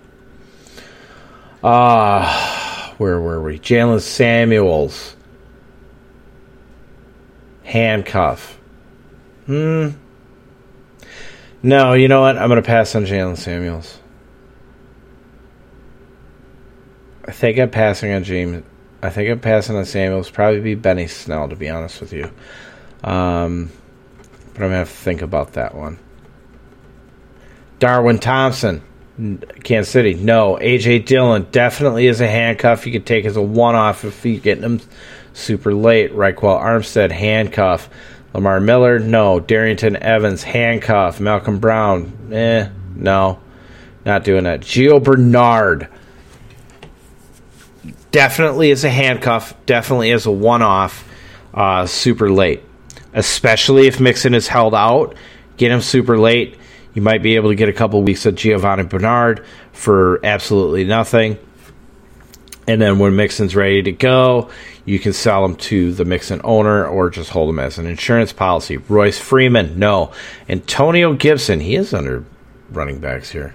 Ah. 1.62 2.88
Uh, 2.88 2.94
where 2.96 3.20
were 3.20 3.42
we? 3.42 3.58
Jaylen 3.58 4.00
Samuels. 4.00 5.14
Handcuff. 7.64 8.58
Hmm. 9.44 9.90
No, 11.62 11.92
you 11.92 12.08
know 12.08 12.22
what? 12.22 12.38
I'm 12.38 12.48
going 12.48 12.62
to 12.62 12.66
pass 12.66 12.94
on 12.94 13.04
Jaylen 13.04 13.36
Samuels. 13.36 13.98
I 17.26 17.32
think 17.32 17.58
I'm 17.58 17.68
passing 17.68 18.10
on 18.14 18.24
James 18.24 18.64
I 19.02 19.10
think 19.10 19.28
I'm 19.30 19.40
passing 19.40 19.76
on 19.76 19.84
Samuels. 19.84 20.30
Probably 20.30 20.60
be 20.60 20.74
Benny 20.76 21.08
Snell, 21.08 21.48
to 21.48 21.56
be 21.56 21.68
honest 21.68 22.00
with 22.00 22.12
you. 22.12 22.30
Um, 23.02 23.70
but 24.54 24.62
I'm 24.62 24.68
gonna 24.68 24.76
have 24.76 24.90
to 24.90 24.96
think 24.96 25.22
about 25.22 25.54
that 25.54 25.74
one. 25.74 25.98
Darwin 27.80 28.20
Thompson, 28.20 28.80
Kansas 29.64 29.92
City. 29.92 30.14
No, 30.14 30.56
AJ 30.56 31.04
Dillon 31.06 31.48
definitely 31.50 32.06
is 32.06 32.20
a 32.20 32.28
handcuff. 32.28 32.86
You 32.86 32.92
could 32.92 33.06
take 33.06 33.24
as 33.24 33.36
a 33.36 33.42
one-off 33.42 34.04
if 34.04 34.24
you're 34.24 34.38
getting 34.38 34.62
him 34.62 34.80
super 35.32 35.74
late. 35.74 36.12
Ryquell 36.12 36.62
Armstead 36.62 37.10
handcuff. 37.10 37.90
Lamar 38.34 38.60
Miller, 38.60 39.00
no. 39.00 39.40
Darrynton 39.40 39.96
Evans 39.96 40.44
handcuff. 40.44 41.18
Malcolm 41.18 41.58
Brown, 41.58 42.30
eh, 42.32 42.68
no, 42.94 43.40
not 44.04 44.22
doing 44.22 44.44
that. 44.44 44.60
Gio 44.60 45.02
Bernard 45.02 45.88
definitely 48.12 48.70
is 48.70 48.84
a 48.84 48.90
handcuff. 48.90 49.54
Definitely 49.66 50.10
is 50.10 50.26
a 50.26 50.30
one-off. 50.30 51.08
Uh, 51.52 51.84
super 51.84 52.30
late 52.30 52.62
especially 53.14 53.86
if 53.86 54.00
Mixon 54.00 54.34
is 54.34 54.48
held 54.48 54.74
out. 54.74 55.14
Get 55.56 55.70
him 55.70 55.80
super 55.80 56.18
late. 56.18 56.56
You 56.94 57.02
might 57.02 57.22
be 57.22 57.36
able 57.36 57.50
to 57.50 57.54
get 57.54 57.68
a 57.68 57.72
couple 57.72 58.02
weeks 58.02 58.26
of 58.26 58.34
Giovanni 58.34 58.84
Bernard 58.84 59.44
for 59.72 60.24
absolutely 60.24 60.84
nothing. 60.84 61.38
And 62.66 62.80
then 62.80 62.98
when 62.98 63.16
Mixon's 63.16 63.56
ready 63.56 63.82
to 63.82 63.92
go, 63.92 64.50
you 64.84 64.98
can 64.98 65.12
sell 65.12 65.44
him 65.44 65.56
to 65.56 65.92
the 65.92 66.04
Mixon 66.04 66.40
owner 66.44 66.86
or 66.86 67.10
just 67.10 67.30
hold 67.30 67.50
him 67.50 67.58
as 67.58 67.78
an 67.78 67.86
insurance 67.86 68.32
policy. 68.32 68.76
Royce 68.76 69.18
Freeman, 69.18 69.78
no. 69.78 70.12
Antonio 70.48 71.14
Gibson, 71.14 71.60
he 71.60 71.76
is 71.76 71.92
under 71.92 72.24
running 72.70 72.98
backs 72.98 73.30
here. 73.30 73.54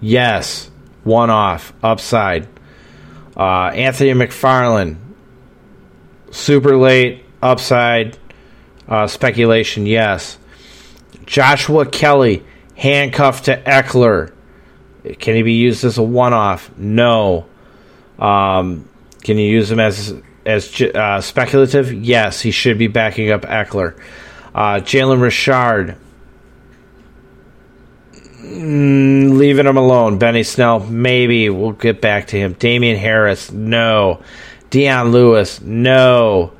Yes, 0.00 0.70
one 1.02 1.30
off, 1.30 1.72
upside. 1.82 2.46
Uh, 3.36 3.66
Anthony 3.74 4.12
McFarland, 4.12 4.96
super 6.30 6.76
late, 6.76 7.24
upside 7.42 8.16
uh, 8.88 9.06
speculation, 9.06 9.86
yes. 9.86 10.38
Joshua 11.26 11.86
Kelly, 11.86 12.44
handcuffed 12.76 13.46
to 13.46 13.60
Ekeler. 13.62 14.32
Can 15.18 15.34
he 15.34 15.42
be 15.42 15.54
used 15.54 15.84
as 15.84 15.98
a 15.98 16.02
one-off? 16.02 16.70
No. 16.76 17.46
Um, 18.18 18.88
can 19.22 19.38
you 19.38 19.48
use 19.50 19.70
him 19.70 19.80
as 19.80 20.14
as 20.46 20.80
uh, 20.80 21.20
speculative? 21.20 21.92
Yes, 21.92 22.40
he 22.40 22.50
should 22.50 22.78
be 22.78 22.86
backing 22.86 23.30
up 23.30 23.42
Ekeler. 23.42 23.98
Uh, 24.54 24.76
Jalen 24.76 25.20
Richard, 25.20 25.96
mm, 28.44 29.36
leaving 29.38 29.66
him 29.66 29.76
alone. 29.76 30.18
Benny 30.18 30.42
Snell, 30.42 30.80
maybe 30.80 31.48
we'll 31.50 31.72
get 31.72 32.00
back 32.00 32.28
to 32.28 32.36
him. 32.36 32.54
Damien 32.54 32.96
Harris, 32.96 33.50
no. 33.50 34.22
Dion 34.70 35.12
Lewis, 35.12 35.60
no. 35.60 36.52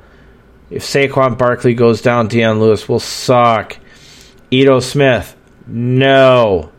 If 0.69 0.83
Saquon 0.83 1.37
Barkley 1.37 1.73
goes 1.73 2.01
down, 2.01 2.27
Dion 2.27 2.59
Lewis 2.59 2.89
will 2.89 2.99
suck. 2.99 3.77
Ito 4.51 4.79
Smith, 4.79 5.35
no. 5.67 6.71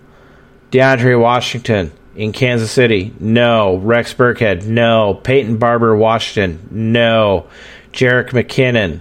DeAndre 0.71 1.21
Washington 1.21 1.93
in 2.15 2.33
Kansas 2.33 2.71
City, 2.71 3.15
no. 3.21 3.77
Rex 3.77 4.15
Burkhead, 4.15 4.65
no. 4.65 5.15
Peyton 5.15 5.59
Barber, 5.59 5.97
Washington, 5.97 6.69
no. 6.71 7.47
Jerick 7.93 8.31
McKinnon, 8.31 9.01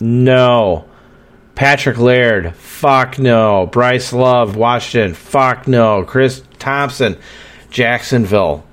no. 0.00 0.87
Patrick 1.58 1.98
Laird, 1.98 2.54
fuck 2.54 3.18
no. 3.18 3.66
Bryce 3.66 4.12
Love, 4.12 4.54
Washington, 4.54 5.12
fuck 5.12 5.66
no. 5.66 6.04
Chris 6.04 6.40
Thompson, 6.60 7.18
Jacksonville, 7.68 8.64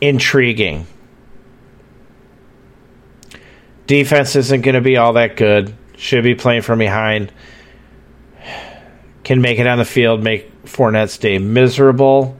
intriguing. 0.00 0.88
Defense 3.86 4.34
isn't 4.34 4.62
going 4.62 4.74
to 4.74 4.80
be 4.80 4.96
all 4.96 5.12
that 5.12 5.36
good. 5.36 5.72
Should 5.96 6.24
be 6.24 6.34
playing 6.34 6.62
from 6.62 6.80
behind. 6.80 7.30
Can 9.22 9.40
make 9.40 9.60
it 9.60 9.66
on 9.68 9.78
the 9.78 9.84
field, 9.84 10.20
make 10.20 10.64
Fournette's 10.64 11.16
day 11.16 11.38
miserable. 11.38 12.36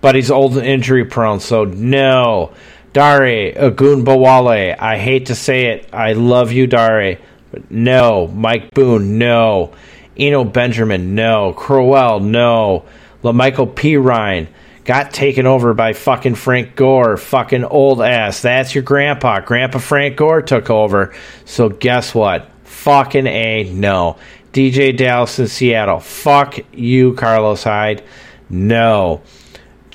But 0.00 0.14
he's 0.14 0.30
old 0.30 0.56
and 0.56 0.64
injury 0.64 1.04
prone, 1.04 1.40
so 1.40 1.64
no. 1.64 2.54
Dare 2.96 3.52
Ogunbowale, 3.52 4.74
I 4.78 4.96
hate 4.96 5.26
to 5.26 5.34
say 5.34 5.66
it. 5.66 5.90
I 5.92 6.14
love 6.14 6.50
you. 6.50 6.66
But 6.66 7.70
no. 7.70 8.26
Mike 8.28 8.70
Boone, 8.70 9.18
no. 9.18 9.74
Eno 10.16 10.44
Benjamin, 10.44 11.14
no. 11.14 11.52
Crowell, 11.52 12.20
no. 12.20 12.86
La'Mical 13.22 13.70
Perine 13.74 14.46
got 14.86 15.12
taken 15.12 15.44
over 15.44 15.74
by 15.74 15.92
fucking 15.92 16.36
Frank 16.36 16.74
Gore, 16.74 17.18
fucking 17.18 17.64
old 17.64 18.00
ass. 18.00 18.40
That's 18.40 18.74
your 18.74 18.82
grandpa. 18.82 19.40
Grandpa 19.40 19.76
Frank 19.76 20.16
Gore 20.16 20.40
took 20.40 20.70
over. 20.70 21.14
So 21.44 21.68
guess 21.68 22.14
what? 22.14 22.48
Fucking 22.64 23.26
A, 23.26 23.70
no. 23.74 24.16
DeeJay 24.54 24.96
Dallas 24.96 25.38
in 25.38 25.48
Seattle. 25.48 26.00
Fuck 26.00 26.60
you, 26.72 27.12
Carlos 27.12 27.62
Hyde. 27.62 28.02
No. 28.48 29.20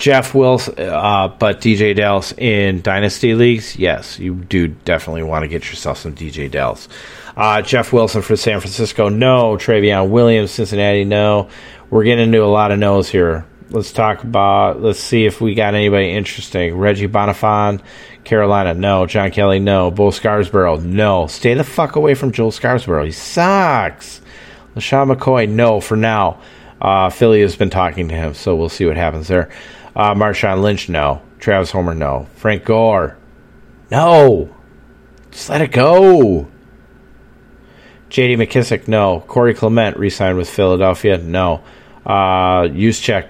Jeff 0.01 0.33
Wilson, 0.33 0.79
uh, 0.79 1.27
but 1.27 1.61
DeeJay 1.61 1.95
Dallas 1.95 2.33
in 2.37 2.81
Dynasty 2.81 3.35
Leagues, 3.35 3.77
yes, 3.77 4.19
you 4.19 4.35
do 4.35 4.67
definitely 4.67 5.23
want 5.23 5.43
to 5.43 5.47
get 5.47 5.69
yourself 5.69 5.99
some 5.99 6.15
DeeJay 6.15 6.49
Dallas. 6.49 6.89
Uh, 7.37 7.61
Jeff 7.61 7.93
Wilson 7.93 8.21
for 8.21 8.35
San 8.35 8.59
Francisco, 8.59 9.09
no. 9.09 9.57
Trayveon 9.57 10.09
Williams, 10.09 10.51
Cincinnati, 10.51 11.05
no. 11.05 11.49
We're 11.89 12.03
getting 12.03 12.25
into 12.25 12.43
a 12.43 12.45
lot 12.45 12.71
of 12.71 12.79
no's 12.79 13.09
here 13.09 13.45
let's 13.71 13.91
talk 13.91 14.23
about. 14.23 14.81
Let's 14.81 14.99
see 14.99 15.25
if 15.25 15.41
we 15.41 15.55
got 15.55 15.73
anybody 15.73 16.11
interesting. 16.11 16.75
Reggie 16.77 17.07
Bonnafon, 17.07 17.81
Carolina, 18.23 18.73
no. 18.73 19.05
John 19.05 19.31
Kelly, 19.31 19.59
no. 19.59 19.91
Bo 19.91 20.11
Scarborough, 20.11 20.77
no. 20.77 21.27
Stay 21.27 21.53
the 21.53 21.63
fuck 21.63 21.95
away 21.95 22.13
from 22.13 22.31
Joel 22.31 22.51
Scarborough. 22.51 23.05
He 23.05 23.11
sucks. 23.11 24.21
LeSean 24.75 25.15
McCoy, 25.15 25.49
no. 25.49 25.79
For 25.81 25.95
now, 25.97 26.41
uh, 26.81 27.09
Philly 27.09 27.41
has 27.41 27.55
been 27.55 27.69
talking 27.69 28.09
to 28.09 28.15
him, 28.15 28.33
so 28.33 28.55
we'll 28.55 28.69
see 28.69 28.85
what 28.85 28.97
happens 28.97 29.27
there. 29.27 29.49
Uh, 29.95 30.15
Marshawn 30.15 30.61
Lynch, 30.61 30.89
no. 30.89 31.21
Travis 31.39 31.71
Homer, 31.71 31.93
no. 31.93 32.27
Frank 32.35 32.65
Gore, 32.65 33.17
no. 33.91 34.49
Just 35.31 35.49
let 35.49 35.61
it 35.61 35.71
go. 35.71 36.47
J.D. 38.09 38.35
McKissick, 38.35 38.87
no. 38.87 39.21
Corey 39.21 39.53
Clement 39.53 39.97
re-signed 39.97 40.37
with 40.37 40.49
Philadelphia, 40.49 41.17
no. 41.17 41.63
Uh, 42.05 42.67
check. 42.91 43.29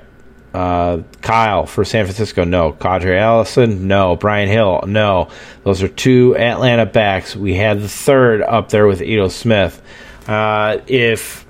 Uh, 0.54 1.02
Kyle 1.22 1.66
for 1.66 1.86
San 1.86 2.06
Francisco, 2.06 2.44
no. 2.44 2.74
Qadree 2.74 3.20
Ollison, 3.20 3.82
no. 3.82 4.16
Brian 4.16 4.50
Hill, 4.50 4.84
no. 4.88 5.30
Those 5.64 5.84
are 5.84 5.88
two 5.88 6.36
Atlanta 6.38 6.86
backs. 6.86 7.36
We 7.36 7.56
had 7.56 7.82
the 7.82 7.90
third 7.90 8.42
up 8.42 8.70
there 8.70 8.88
with 8.88 9.02
Ito 9.02 9.28
Smith. 9.30 9.82
Uh, 10.28 10.80
if 10.88 11.41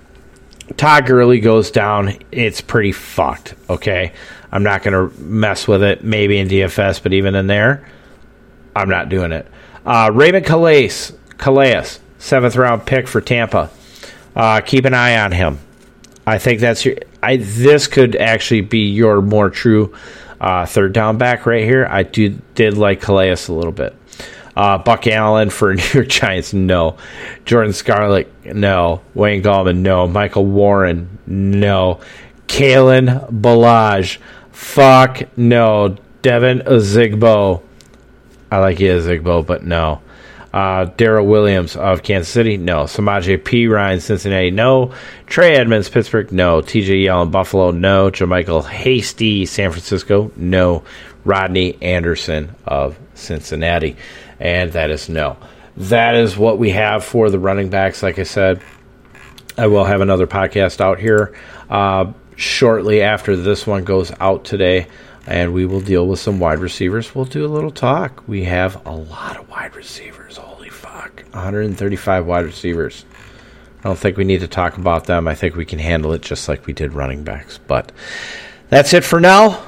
Todd 0.78 1.06
Gurley 1.06 1.40
goes 1.40 1.72
down, 1.72 2.18
it's 2.32 2.62
pretty 2.62 2.92
fucked, 2.92 3.56
okay? 3.70 4.14
I'm 4.52 4.64
not 4.64 4.84
going 4.84 4.94
to 4.94 5.22
mess 5.22 5.68
with 5.68 5.84
it, 5.84 6.04
maybe 6.04 6.38
in 6.38 6.48
DFS, 6.48 7.02
but 7.02 7.14
even 7.14 7.36
in 7.36 7.48
there, 7.48 7.88
I'm 8.76 8.90
not 8.90 9.10
doing 9.10 9.32
it. 9.32 9.48
Uh, 9.86 10.12
Raymond 10.14 10.46
Calais, 10.46 10.92
Calais, 11.38 11.98
seventh 12.18 12.56
round 12.56 12.86
pick 12.86 13.08
for 13.08 13.22
Tampa. 13.22 13.70
Uh, 14.36 14.62
keep 14.62 14.86
an 14.86 14.94
eye 14.94 15.18
on 15.20 15.32
him. 15.32 15.60
I 16.26 16.38
think 16.38 16.60
that's 16.60 16.86
your. 16.86 16.96
I 17.24 17.38
this 17.38 17.88
could 17.88 18.16
actually 18.16 18.62
be 18.62 18.90
your 18.90 19.22
more 19.22 19.50
true 19.50 19.94
uh, 20.40 20.66
third 20.66 20.94
down 20.94 21.18
back 21.18 21.46
right 21.46 21.64
here. 21.64 21.88
I 21.90 22.04
do 22.04 22.40
did 22.56 22.78
like 22.78 23.02
Calais 23.02 23.36
a 23.48 23.52
little 23.52 23.72
bit. 23.72 23.96
Uh, 24.56 24.78
Buck 24.78 25.08
Allen 25.08 25.50
for 25.50 25.74
New 25.76 25.84
York 25.94 26.08
Giants, 26.08 26.54
no. 26.54 26.98
Jordan 27.46 27.74
Scarlett, 27.74 28.34
no. 28.46 29.02
Wayne 29.14 29.42
Gallman, 29.42 29.78
no. 29.78 30.08
Michael 30.08 30.46
Warren, 30.46 31.20
no. 31.26 32.00
Kalen 32.48 33.32
Ballage, 33.32 34.18
fuck 34.52 35.22
no. 35.38 35.96
Devine 36.22 36.60
Ozigbo, 36.60 37.64
I 38.52 38.58
like 38.60 38.80
you, 38.80 38.92
Ozigbo, 38.92 39.46
but 39.46 39.64
no. 39.64 40.02
Uh, 40.54 40.86
Darrel 40.98 41.26
Williams 41.26 41.78
of 41.78 42.04
Kansas 42.04 42.28
City, 42.28 42.58
no. 42.58 42.84
Samaje 42.84 43.42
Perine, 43.42 44.02
Cincinnati, 44.02 44.52
no. 44.52 44.94
Trey 45.28 45.56
Edmunds, 45.56 45.88
Pittsburgh, 45.88 46.30
no. 46.34 46.62
TJ 46.62 47.06
Yeldon, 47.06 47.32
Buffalo, 47.32 47.72
no. 47.72 48.12
JaMycal 48.12 48.66
Hasty, 48.66 49.46
San 49.46 49.72
Francisco, 49.72 50.30
no. 50.36 50.84
Rodney 51.24 51.78
Anderson 51.82 52.54
of 52.66 53.00
Cincinnati, 53.14 53.96
and 54.42 54.74
that 54.74 54.90
is 54.90 55.08
no. 55.08 55.38
That 55.78 56.16
is 56.16 56.36
what 56.36 56.58
we 56.58 56.72
have 56.72 57.06
for 57.06 57.30
the 57.30 57.40
running 57.40 57.70
backs. 57.70 58.04
Like 58.04 58.20
I 58.20 58.24
said, 58.24 58.62
I 59.58 59.68
will 59.68 59.86
have 59.86 60.02
another 60.02 60.28
podcast 60.28 60.82
out 60.82 61.00
here 61.00 61.34
uh, 61.70 62.12
shortly 62.36 63.02
after 63.02 63.38
this 63.38 63.66
one 63.66 63.84
goes 63.84 64.12
out 64.20 64.44
today 64.44 64.88
and 65.28 65.54
we 65.54 65.66
will 65.66 65.80
deal 65.80 66.08
with 66.08 66.20
some 66.20 66.40
wide 66.40 66.60
receivers. 66.60 67.14
We'll 67.14 67.26
do 67.26 67.46
a 67.46 67.48
little 67.48 67.72
talk. 67.72 68.24
We 68.28 68.44
have 68.46 68.86
a 68.86 68.92
lot 68.92 69.38
of 69.38 69.48
wide 69.50 69.76
receivers. 69.76 70.38
Holy 70.38 70.70
fuck. 70.70 71.24
135 71.32 72.26
wide 72.26 72.46
receivers. 72.46 73.06
I 73.80 73.84
don't 73.84 73.98
think 73.98 74.18
we 74.18 74.24
need 74.24 74.42
to 74.42 74.48
talk 74.48 74.78
about 74.78 75.06
them. 75.06 75.28
I 75.28 75.36
think 75.36 75.56
we 75.56 75.66
can 75.66 75.80
handle 75.80 76.14
it 76.14 76.22
just 76.22 76.50
like 76.50 76.66
we 76.66 76.74
did 76.74 76.94
running 76.94 77.24
backs. 77.24 77.60
But 77.60 77.92
That's 78.70 78.94
it 78.94 79.04
for 79.04 79.20
now. 79.20 79.64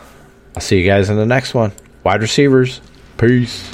I'll 0.55 0.61
see 0.61 0.79
you 0.79 0.85
guys 0.85 1.09
in 1.09 1.17
the 1.17 1.25
next 1.25 1.53
one. 1.53 1.71
Wide 2.03 2.21
receivers. 2.21 2.81
Peace. 3.17 3.69